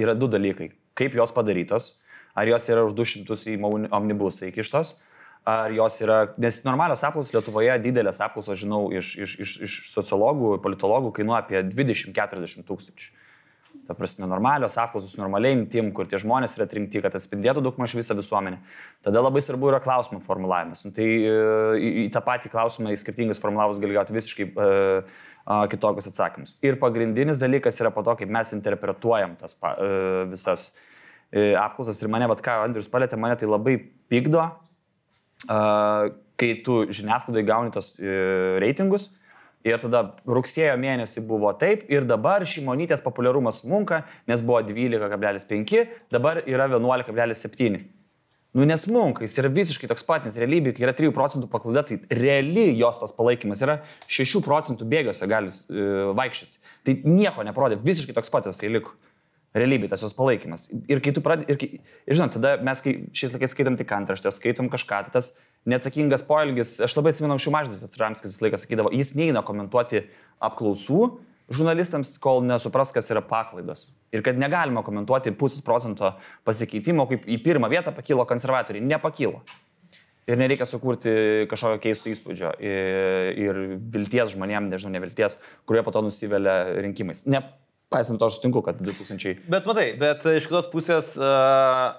[0.00, 0.70] yra du dalykai.
[0.96, 1.90] Kaip jos padarytos,
[2.34, 3.58] ar jos yra už 200 į
[3.92, 4.94] omnibusą įkištos,
[5.48, 10.56] ar jos yra, nes normalios apklausos Lietuvoje, didelės apklausos, žinau, iš, iš, iš, iš sociologų,
[10.62, 13.12] politologų kainuoja apie 20-40 tūkstančių.
[13.88, 17.96] Ta prasme, normalios apklausos, normaliai imtim, kur tie žmonės yra atrinkti, kad atspindėtų daug maž
[17.98, 18.60] visą visuomenę.
[19.02, 20.84] Tada labai svarbu yra klausimų formulavimas.
[20.86, 21.32] Nu, tai e,
[21.80, 24.68] į, į tą patį klausimą, į skirtingus formulavus gali gauti visiškai a,
[25.46, 26.56] kitokius atsakymus.
[26.62, 30.72] Ir pagrindinis dalykas yra po to, kaip mes interpretuojam tas pa, e, visas
[31.32, 32.02] e, apklausas.
[32.02, 33.78] Ir mane, vad ką Andrius palėtė, mane tai labai
[34.12, 34.46] pykdo,
[35.42, 38.14] kai tu žiniasklaidai gauni tos e,
[38.62, 39.12] reitingus.
[39.62, 46.40] Ir tada rugsėjo mėnesį buvo taip ir dabar šimonytės populiarumas smunka, nes buvo 12,5, dabar
[46.50, 47.78] yra 11,7.
[48.52, 51.96] Nu nesmunka, jis yra visiškai toks pat, nes realybėje, kai yra 3 procentų paklaida, tai
[52.18, 53.78] reali jos tas palaikymas yra
[54.12, 55.86] 6 procentų bėgiuose gali e,
[56.18, 56.60] vaikščioti.
[56.84, 58.92] Tai nieko neparodė, visiškai toks pat jisai liko.
[59.56, 60.66] Realybėje tas jos palaikymas.
[60.88, 63.90] Ir kai tu pradedi, ir, kai- ir žinot, tada mes kai šiais laikais skaitom tik
[63.96, 65.30] antraštę, skaitom kažką, tai tas
[65.68, 70.06] neatsakingas poelgis, aš labai atsimenu, anksčiau Maždas Ramskis visą laiką sakydavo, jis neina komentuoti
[70.44, 71.02] apklausų
[71.50, 73.90] žurnalistams, kol nesupras, kas yra paklaidos.
[74.12, 76.14] Ir kad negalima komentuoti pusės procento
[76.46, 78.84] pasikeitimo, kaip į pirmą vietą pakilo konservatoriai.
[78.84, 79.42] Nepakilo.
[80.30, 81.12] Ir nereikia sukurti
[81.50, 83.56] kažkokio keisto įspūdžio ir, ir
[83.94, 87.24] vilties žmonėms, nežinau, nevilties, kurie po to nusivelia rinkimais.
[87.26, 89.42] Nepaisant to, aš sutinku, kad 2000...
[89.50, 91.96] Bet matai, bet iš kitos pusės, uh,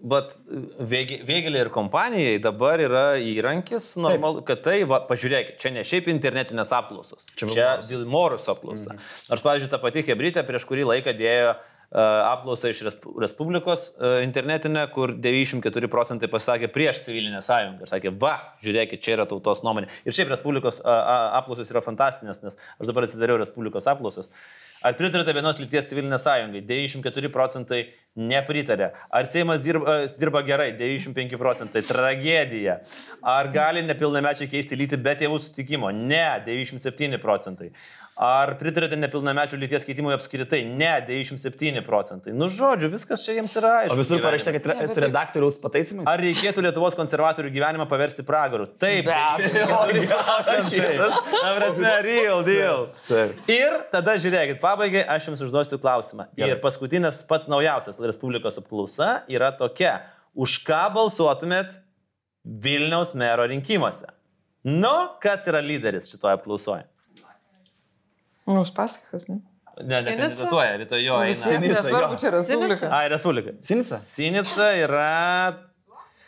[0.00, 0.32] bet
[0.80, 6.72] Vėgelė ir kompanijai dabar yra įrankis, normal, kad tai, va, pažiūrėkit, čia ne šiaip internetinės
[6.76, 8.94] apklausos, čia, čia Vilmorus apklausa.
[8.94, 9.10] Mhm.
[9.32, 14.20] Nors, pavyzdžiui, ta pati Hebrytė prieš kurį laiką dėjo uh, apklausą iš Respu- Respublikos uh,
[14.24, 17.84] internetinę, kur 94 procentai pasakė prieš civilinę sąjungą.
[17.84, 18.34] Ir sakė, va,
[18.64, 19.90] žiūrėkit, čia yra tautos nuomonė.
[20.08, 24.32] Ir šiaip Respublikos uh, uh, apklausos yra fantastinės, nes aš dabar atsidariau Respublikos apklausas.
[24.82, 26.62] Ar pritarėte vienos lyties civilinė sąjungai?
[26.64, 27.82] 94 procentai
[28.16, 28.88] nepritarė.
[29.14, 30.70] Ar Seimas dirba, e, dirba gerai?
[30.78, 31.82] 95 procentai.
[31.86, 32.78] Tragedija.
[33.22, 35.92] Ar gali nepilnamečiai keisti lytį be tėvų sutikimo?
[35.94, 36.24] Ne.
[36.46, 37.68] 97 procentai.
[38.20, 40.62] Ar pritarėte nepilnamečių lyties keitimui apskritai?
[40.66, 40.90] Ne.
[41.06, 42.34] 97 procentai.
[42.36, 43.94] Nu, žodžiu, viskas čia jiems yra aišku.
[43.94, 46.08] O visur parašyta, kad Ne, yra su tai- redaktoriaus pataisimais?
[46.10, 48.66] Ar reikėtų Lietuvos konservatorių gyvenimą paversti pragaru?
[48.80, 49.04] Taip.
[49.06, 49.68] Be abejo.
[52.10, 52.88] Real deal.
[53.08, 53.38] Taip.
[53.48, 56.28] Ir tada žiūrėkit, pabaigai aš jums užduosiu klausimą.
[56.38, 56.54] Gerai.
[56.54, 59.98] Ir paskutinis pats naujausias Respublikos apklausa yra tokia.
[60.34, 61.80] Už ką balsuotumėt
[62.44, 64.08] Vilniaus mero rinkimuose?
[64.64, 64.92] Nu,
[65.22, 66.84] kas yra lyderis šitoje apklausoje?
[68.46, 69.40] Nu, Uspaskikas, ne?
[69.80, 70.10] Ne, Sinica?
[70.10, 71.36] nekandidatuoja, rytoj jo eina.
[71.40, 72.74] tiek nesvarbu, čia Respublika.
[72.76, 72.88] Sinica?
[72.96, 73.54] Ai, Respublika.
[73.64, 73.98] Sinica?
[74.02, 75.06] Sinica yra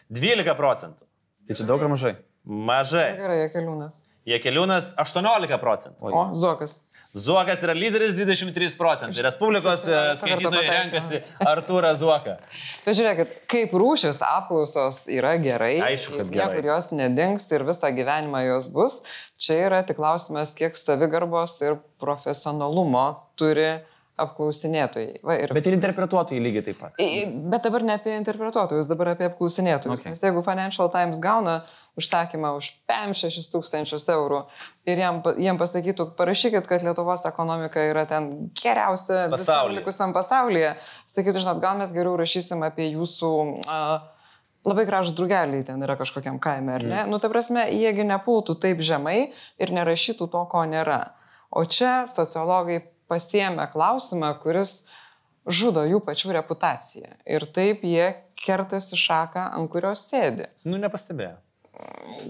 [0.09, 1.05] 12 procentų.
[1.49, 2.15] Tai čia daug ar mažai?
[2.43, 3.11] Mažai.
[3.19, 3.99] Gerai, Jekeliūnas.
[4.33, 6.09] Jekeliūnas 18 procentų.
[6.09, 6.79] O, Zokas.
[7.13, 9.21] Zuokas yra lyderis 23 procentai.
[9.27, 12.39] Respublikos e, skaitytojai renkasi Artūrą Zuoką.
[12.87, 16.47] Bet žiūrėkit, kaip rūšis apklausos yra gerai, Aišku, kad gerai.
[16.55, 19.03] niekur jos nedings ir visą gyvenimą jos bus.
[19.37, 23.05] Čia yra tik klausimas, kiek savigarbos ir profesionalumo
[23.37, 23.83] turi
[24.21, 25.21] apklausinėtojai.
[25.25, 27.01] Va, ir Bet ir interpretuotojai lygiai taip pat.
[27.01, 30.01] I- Bet dabar ne apie interpretuotojus, dabar apie apklausinėtojus.
[30.01, 30.11] Okay.
[30.13, 31.65] Nes jeigu Financial Times gauna
[31.99, 34.45] užsakymą už 5-6 tūkstančius eurų
[34.87, 39.81] ir jam, jiem pasakytų, parašykit, kad Lietuvos ekonomika yra ten geriausia Pasaulyje.
[39.81, 40.77] likusiam pasaulyje,
[41.09, 43.61] sakytų, žinot, gal mes geriau rašysim apie jūsų...
[43.67, 44.01] Uh,
[44.63, 47.01] Labai gražus drugeliai ten yra kažkokiam kaime, ar ne?
[47.03, 47.11] Mm.
[47.11, 51.01] Nu, ta prasme, jiegi nepultų taip žemai ir nerašytų to, ko nėra.
[51.51, 52.79] O čia sociologai
[53.11, 54.83] pasiemė klausimą, kuris
[55.47, 57.17] žudo jų pačių reputaciją.
[57.27, 60.49] Ir taip jie kertasi šaką, ant kurios sėdi.
[60.69, 61.37] Nu, nepastebėjo.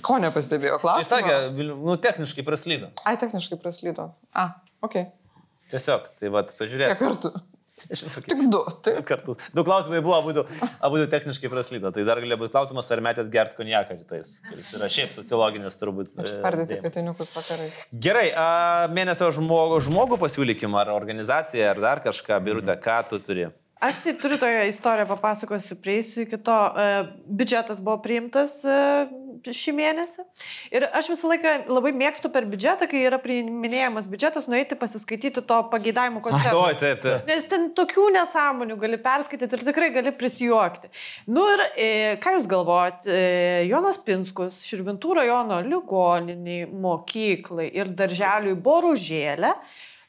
[0.07, 1.09] Ko nepastebėjo Jis klausimą?
[1.11, 2.93] sakė, nu, techniškai praslydo.
[3.05, 4.13] Ai, techniškai praslydo.
[4.33, 4.49] A,
[4.85, 5.03] ok.
[5.73, 7.43] Tiesiog, tai vad, Kiek pažiūrėk.
[7.91, 8.25] Kartų?
[8.29, 8.63] Tik du.
[8.63, 9.01] Du Taip.
[9.11, 9.41] kartus.
[9.57, 10.45] Du klausimai buvo, abu,
[10.81, 11.93] abu techniškai praslydo.
[11.95, 16.15] Tai dar galėjo būti klausimas, ar metėt gert konjaką rytais, kuris yra šiaip sociologinis turbūt.
[16.19, 16.87] Ir e, spardyti dėmesys.
[16.89, 17.71] katiniukus vakarai.
[18.09, 18.47] Gerai, a,
[18.93, 23.51] mėnesio žmogų, žmogų pasiūlykim, ar organizaciją, ar dar kažką, birutė, ką tu turi?
[23.83, 26.59] Aš tai turiu tokią istoriją, papasakosiu, prieisiu iki to.
[26.79, 26.91] E,
[27.27, 28.77] biudžetas buvo priimtas e,
[29.51, 30.23] šį mėnesį.
[30.77, 35.59] Ir aš visą laiką labai mėgstu per biudžetą, kai yra priiminėjamas biudžetas, nueiti pasiskaityti to
[35.75, 36.63] pageidavimų koncepto.
[36.63, 37.27] Oi, taip, taip.
[37.27, 40.93] Nes ten tokių nesąmonių gali perskaityti ir tikrai gali prisijuokti.
[41.35, 43.23] Nu ir e, ką Jūs galvojat, e,
[43.67, 49.57] Jonas Pinskus, Širvintų rajono ligoniniai, mokyklai ir darželiui Boružėlė.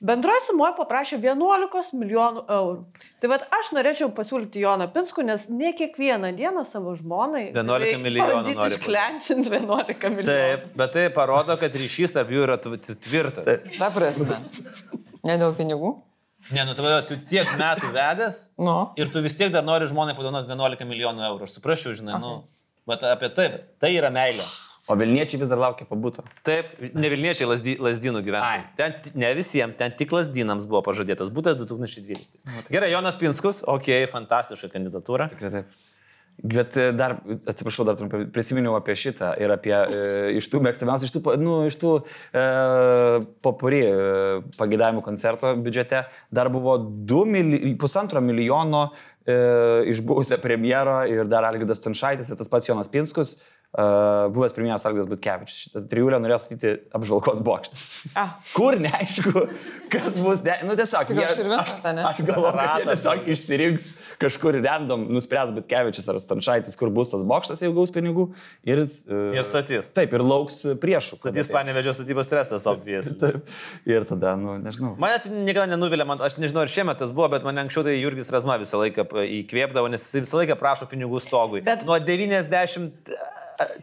[0.04, 2.82] Bendroji sumoje paprašė 11 milijonų eurų.
[3.24, 8.42] Tai vad aš norėčiau pasiūlyti Joną Pinskų, nes ne kiekvieną dieną savo žmonai 11 milijonų
[8.42, 8.76] nori paduoti.
[8.82, 10.28] Išklenčinti 11 milijonų.
[10.28, 13.64] Taip, bet tai parodo, kad ryšys tarp jų yra tv- tvirtas.
[13.80, 14.36] Ta prasme.
[15.24, 15.94] Ne dėl pinigų?
[16.52, 18.74] Ne, nu tai tu tiek metų vedęs Nu.
[19.00, 21.48] ir tu vis tiek dar nori žmonai padovanoti 11 milijonų eurų.
[21.48, 22.34] Aš suprasčiau, žinai, nu,
[22.92, 23.46] bet apie tai,
[23.80, 24.44] tai yra meilė.
[24.92, 26.26] O Vilniečiai vis dar laukia pabūto.
[26.44, 28.66] Taip, ne Vilniečiai, lasdy, lasdynų gyventojai.
[28.66, 28.74] Ai.
[28.76, 32.68] Ten ne visiems, ten tik lasdynams buvo pažadėtas būtas 2012.
[32.74, 35.30] Gerai, Jonas Pinskus, ok, fantastiška kandidatūra.
[35.32, 35.82] Tikrai taip.
[36.42, 37.14] Bet e, dar,
[37.48, 40.00] atsiprašau, dar trumpai prisiminiau apie šitą ir apie e,
[40.40, 42.44] iš tų mėgstamiausių, iš tų, nu, iš tų e,
[43.46, 43.94] popuri e,
[44.58, 46.02] pagėdavimų koncerto biudžete
[46.34, 49.38] dar buvo 2 mili, pusantro milijono e,
[49.94, 53.38] iš buvusio premjero ir dar Algydas Tonšaitis ir tas pats Jonas Pinskus.
[53.74, 55.56] Uh, buvęs premjeras Algis Butkevičius.
[55.64, 57.78] Šitą trijulę norėjo statyti apžvalgos bokštą.
[58.22, 59.32] Ah, Kur neaišku,
[59.90, 60.44] kas bus.
[60.46, 61.10] Ne, nu tiesiog.
[61.24, 62.04] Aš ir Vintas, ne?
[62.06, 63.88] Aš galvoju, kad jie tiesiog išsirinks
[64.22, 68.28] kažkur random, nuspręs Bitkevičius ar Stanšaitis, kur bus tas bokštas, jeigu gaus pinigų.
[68.62, 69.90] Ir, uh, Ir statys.
[69.98, 71.18] Taip, ir lauks priešų.
[71.24, 73.10] Statys panevežė statybos trestas, obvies.
[73.24, 73.42] Taip.
[73.90, 74.94] Ir tada, nu, nežinau.
[75.02, 77.98] Manęs tai niekada nenuvilė, man, aš nežinau, ar šiemet tas buvo, bet mane anksčiau tai
[77.98, 79.10] Jurgis Razma visą laiką
[79.42, 81.66] įkvėpdavo, nes jis visą laiką prašo pinigų stogui.
[81.66, 81.98] Bet- Nuo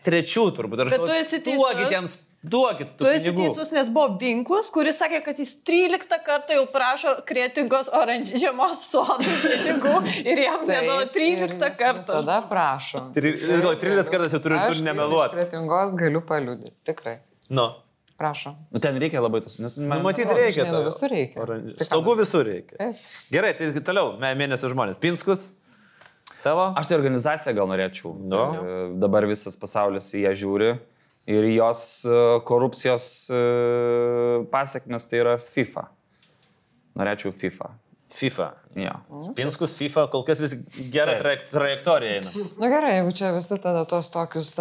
[0.05, 0.83] 93 turbūt.
[0.87, 1.61] Aš Bet tu esi teisus.
[1.61, 2.15] Duokit jiems,
[2.55, 3.49] duokit Tu esi pinigų.
[3.55, 8.81] teisus, nes buvo Vinkus, kuris sakė, kad jis 13 kartą jau prašo kretingos oranž žiemos
[8.93, 12.07] sodų pinigų ir jam neduoda 13 kartų.
[12.09, 13.07] Tada prašau.
[13.17, 15.37] Tri- gal 13 kartas jau turiu, turiu nemeluoti.
[15.39, 16.75] Kretingos galiu paliūdyti.
[16.89, 17.19] Tikrai.
[17.51, 17.71] Nu.
[18.21, 18.51] Prašau.
[18.69, 20.03] Nu, ten reikia labai tos, nes man...
[20.05, 20.67] Matyti o, reikia.
[20.67, 20.91] žinai, nu, to.
[20.91, 21.87] visur reikia.
[21.87, 22.91] Stogų visur reikia.
[23.33, 24.99] Gerai, tai toliau, mė- mėnesio žmonės.
[25.01, 25.47] Pinskus,
[26.45, 26.71] tavo?
[26.79, 28.15] Aš tai organizaciją gal norėčiau.
[28.19, 28.41] Nu.
[28.41, 30.71] E, Dabar visas pasaulis į ją žiūri.
[31.31, 32.17] Ir jos e,
[32.49, 33.41] korupcijos e,
[34.53, 35.87] pasiekmes tai yra FIFA.
[36.99, 37.71] Norėčiau FIFA.
[38.11, 38.47] FIFA.
[38.79, 38.91] Jo.
[39.35, 40.53] Pinskus, FIFA, kol kas vis
[40.95, 42.31] gerą trajek trajektoriją eina.
[42.63, 44.53] Na gerai, jeigu čia visi tada tos tokius,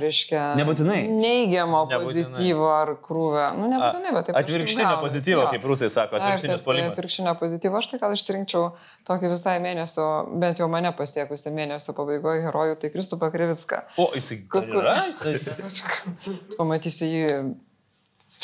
[0.00, 0.54] reiškia.
[0.56, 1.02] Nebūtinai.
[1.20, 2.06] Neigiamo Nebūtinai.
[2.06, 3.44] pozityvo ar krūvio.
[3.58, 4.38] Nu, nebūtinai, bet taip.
[4.40, 5.58] Atvirkštinis kažkaip pozityvo, gaunasi.
[5.58, 6.94] kaip rusai sako, Na, atvirkštinis taip, tai polimas.
[6.96, 8.64] Atvirkštinio pozityvo, aš tai gal išrinkčiau
[9.12, 10.08] tokį visai mėnesio,
[10.40, 13.82] bent jau mane pasiekusi mėnesio pabaigoje herojų, tai Kristupą Krivicką.
[14.00, 14.96] O, jisai Kur- kur yra?
[15.12, 17.26] Jisai- Pamatysiu jį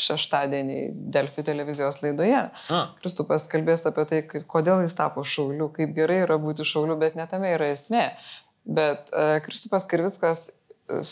[0.00, 0.78] šeštadienį
[1.14, 2.40] Delfi televizijos laidoje.
[2.72, 2.80] A.
[3.00, 4.20] Kristupas kalbės apie tai,
[4.50, 8.08] kodėl jis tapo šauliu, kaip gerai yra būti šauliu, bet netame yra esmė.
[8.64, 11.02] Bet uh, Kristupas Kirviskas e,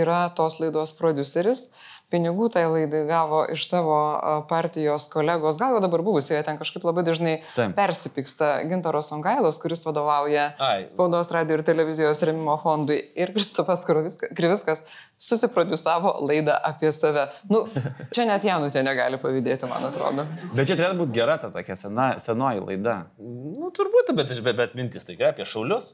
[0.00, 1.68] yra tos laidos produceris,
[2.12, 3.96] pinigų tai laidai gavo iš savo
[4.48, 7.74] partijos kolegos, gal jau dabar buvusioje, ten kažkaip labai dažnai Taip.
[7.76, 10.86] persipyksta Gintaros Ongailos, kuris vadovauja Ai.
[10.88, 13.00] spaudos radio ir televizijos remimo fondui.
[13.14, 14.82] Ir Kristupas Kriviskas-
[15.18, 17.28] susiproducavo laidą apie save.
[17.50, 17.64] Nu,
[18.14, 20.24] čia net Janutė negali pavydėti, man atrodo.
[20.54, 22.98] Bet čia turėtų būti gera ta tokia sena, senoji laida.
[23.18, 25.92] Nu, turbūt, bet, bet, bet mintis tai ką, apie šaulius.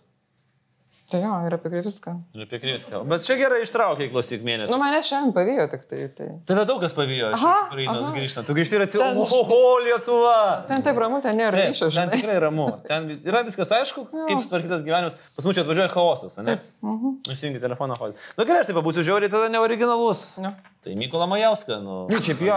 [1.10, 2.12] Tai jo, ir apie viską.
[2.32, 3.02] Ir apie Kriską.
[3.10, 4.70] Bet čia gerai ištraukiai klausyk mėnesį.
[4.72, 6.06] Nu, mane šiandien pavijo tik tai.
[6.16, 6.28] tai.
[6.48, 8.14] Tave daug kas pavijo iš Aha, Ukrainos aha.
[8.16, 8.48] grįžtant.
[8.48, 9.40] Tu grįžti ir Ten- atsiprašau.
[9.42, 10.38] Oho, Lietuva!
[10.70, 12.66] Ten taip ramu, ten nėra ryšio, ten tikrai ramu.
[12.88, 15.18] Ten yra viskas aišku, kaip sutvarkytas gyvenimas.
[15.36, 16.56] Pas mus čia atvažiuoja chaosas, ne?
[16.80, 17.18] Mhm.
[17.36, 18.16] Įsijungi telefoną, hodį.
[18.40, 20.38] Na gerai, aš taip būsiu žiauriai tada neoriginalus.
[20.40, 20.54] Nu.
[20.84, 21.94] Tai Mykola Majauską, nu.
[22.12, 22.56] Nu, šiaip jo.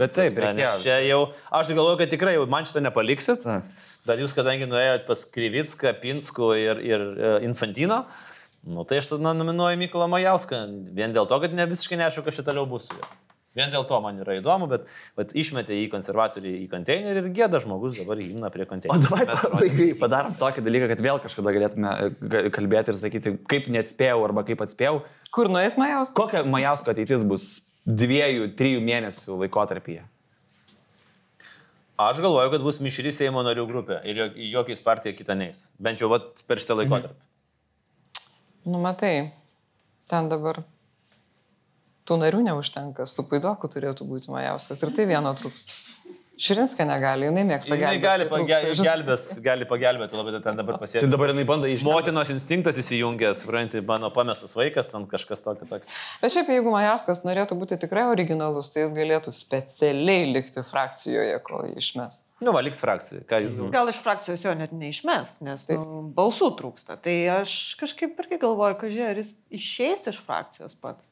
[0.00, 0.70] Bet ta taip, reikėjo.
[0.82, 1.20] Čia jau,
[1.54, 3.44] aš galvoju, kad tikrai jau man šitą nepaliksit.
[3.46, 3.68] Taip.
[4.08, 8.00] Bet jūs, kadangi nuėjote pas Krivicką, Pinskų ir, ir e, Infantino,
[8.66, 10.64] nu, tai aš tada nominuoju Mykolą Majauską.
[10.96, 13.06] Vien dėl to, kad ne visiškai neaišku, kas čia toliau bus su juo.
[13.56, 14.84] Vien dėl to man yra įdomu, bet,
[15.18, 19.06] bet išmetė į konservatorių į konteinerį ir gėda žmogus dabar įimna prie O konteinerio.
[19.08, 19.54] dabar Mes rodėm.
[19.54, 24.44] pabaigai padarom tokį dalyką, kad vėl kažkada galėtume e, kalbėti ir sakyti, kaip neatspėjau arba
[24.46, 25.00] kaip atspėjau.
[25.34, 26.12] Kur nueis Majaus?
[26.14, 27.48] Kokia Majausko ateitis bus
[27.88, 30.04] dviejų, trijų mėnesių laikotarpyje?
[31.98, 34.20] Aš galvoju, kad bus mišri Seimo narių grupė ir
[34.52, 35.64] jokiais partiją kitą neis.
[35.82, 37.18] Bent jau vat, per šitą laikotarpį.
[38.68, 39.32] Nu, matai,
[40.10, 40.60] ten dabar
[42.06, 45.66] tų narių neužtenka, su Paidoku turėtų būti Majauskas ir tai vieno trūks.
[46.38, 48.02] Širinska negali, jinai mėgsta Jis gelbėti.
[48.04, 48.86] gali, tai trūksta, page- žinai.
[48.88, 51.08] gelbės, gali pagelbėti, labai ten dabar Tai pasiekti.
[51.10, 51.82] dabar jinai bando iš...
[51.82, 55.90] Motinos instinktas įsijungęs, supranti, mano pamestas vaikas, ten kažkas tokio tokio.
[56.22, 61.66] Bet šiaip jeigu Majarskas norėtų būti tikrai originalus, tai jis galėtų specialiai likti frakcijoje, kol
[61.72, 62.20] jį išmes.
[62.38, 63.24] Nu, va, liks frakcija.
[63.26, 63.74] Ką jūs galvojate?
[63.74, 66.94] Gal iš frakcijos jo net neišmes, nes nu, balsų trūksta.
[67.02, 71.10] Tai aš kažkaip irgi galvoju, kad žiūrėjau, ar jis išeis iš frakcijos pats.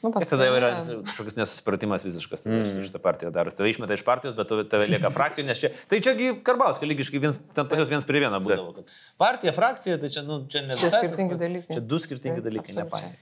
[0.00, 2.62] Nu, Ir tada jau yra kažkoks nesusipratimas visiškas mm.
[2.64, 3.56] su šitą partiją daros.
[3.56, 5.70] Tave išmeta iš partijos, bet tave lieka frakcijų, nes čia...
[5.90, 8.72] Tai čiagi Karbauskio lygiškai viens, ten pas juos viens prie vieno būdavo.
[8.78, 11.76] kad Partija, frakcija, tai čia, nu, čia ne tas skirtingi dalykai.
[11.76, 13.20] Čia du skirtingi dalykai, nepainioja.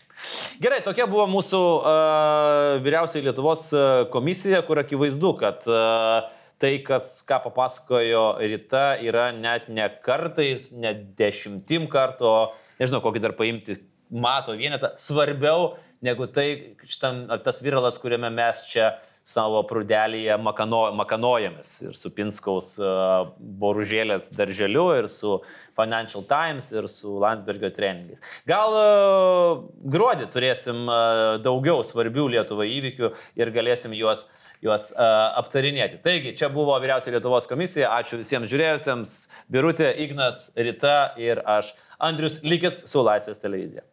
[0.62, 3.68] Gerai, tokia buvo mūsų uh, vyriausiai Lietuvos
[4.14, 6.30] komisija, kur akivaizdu, kad uh,
[6.62, 12.32] tai, kas ką papasakojo ryta, yra net ne kartais, ne dešimtim kartų,
[12.78, 13.78] nežinau, kokį dar paimti
[14.10, 18.92] mato vienetą, svarbiau negu tai, šitam, tas viralas, kuriame mes čia
[19.28, 25.34] savo prūdelėje makano, makanojamės ir su Pinskaus uh, boružėlės darželiu, ir su
[25.76, 28.24] Financial Times, ir su Landsbergio treningais.
[28.48, 34.24] Gal uh, gruodį turėsim uh, daugiau svarbių Lietuvo įvykių ir galėsim juos
[34.64, 36.00] juos uh, aptarinėti.
[36.02, 37.92] Taigi, čia buvo vyriausia Lietuvos komisija.
[38.00, 39.18] Ačiū visiems žiūrėjusiems.
[39.54, 43.86] Birutė, Ignas, Rita ir aš, Andrius, likęs su Laisvės televizija.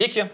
[0.00, 0.30] Iki.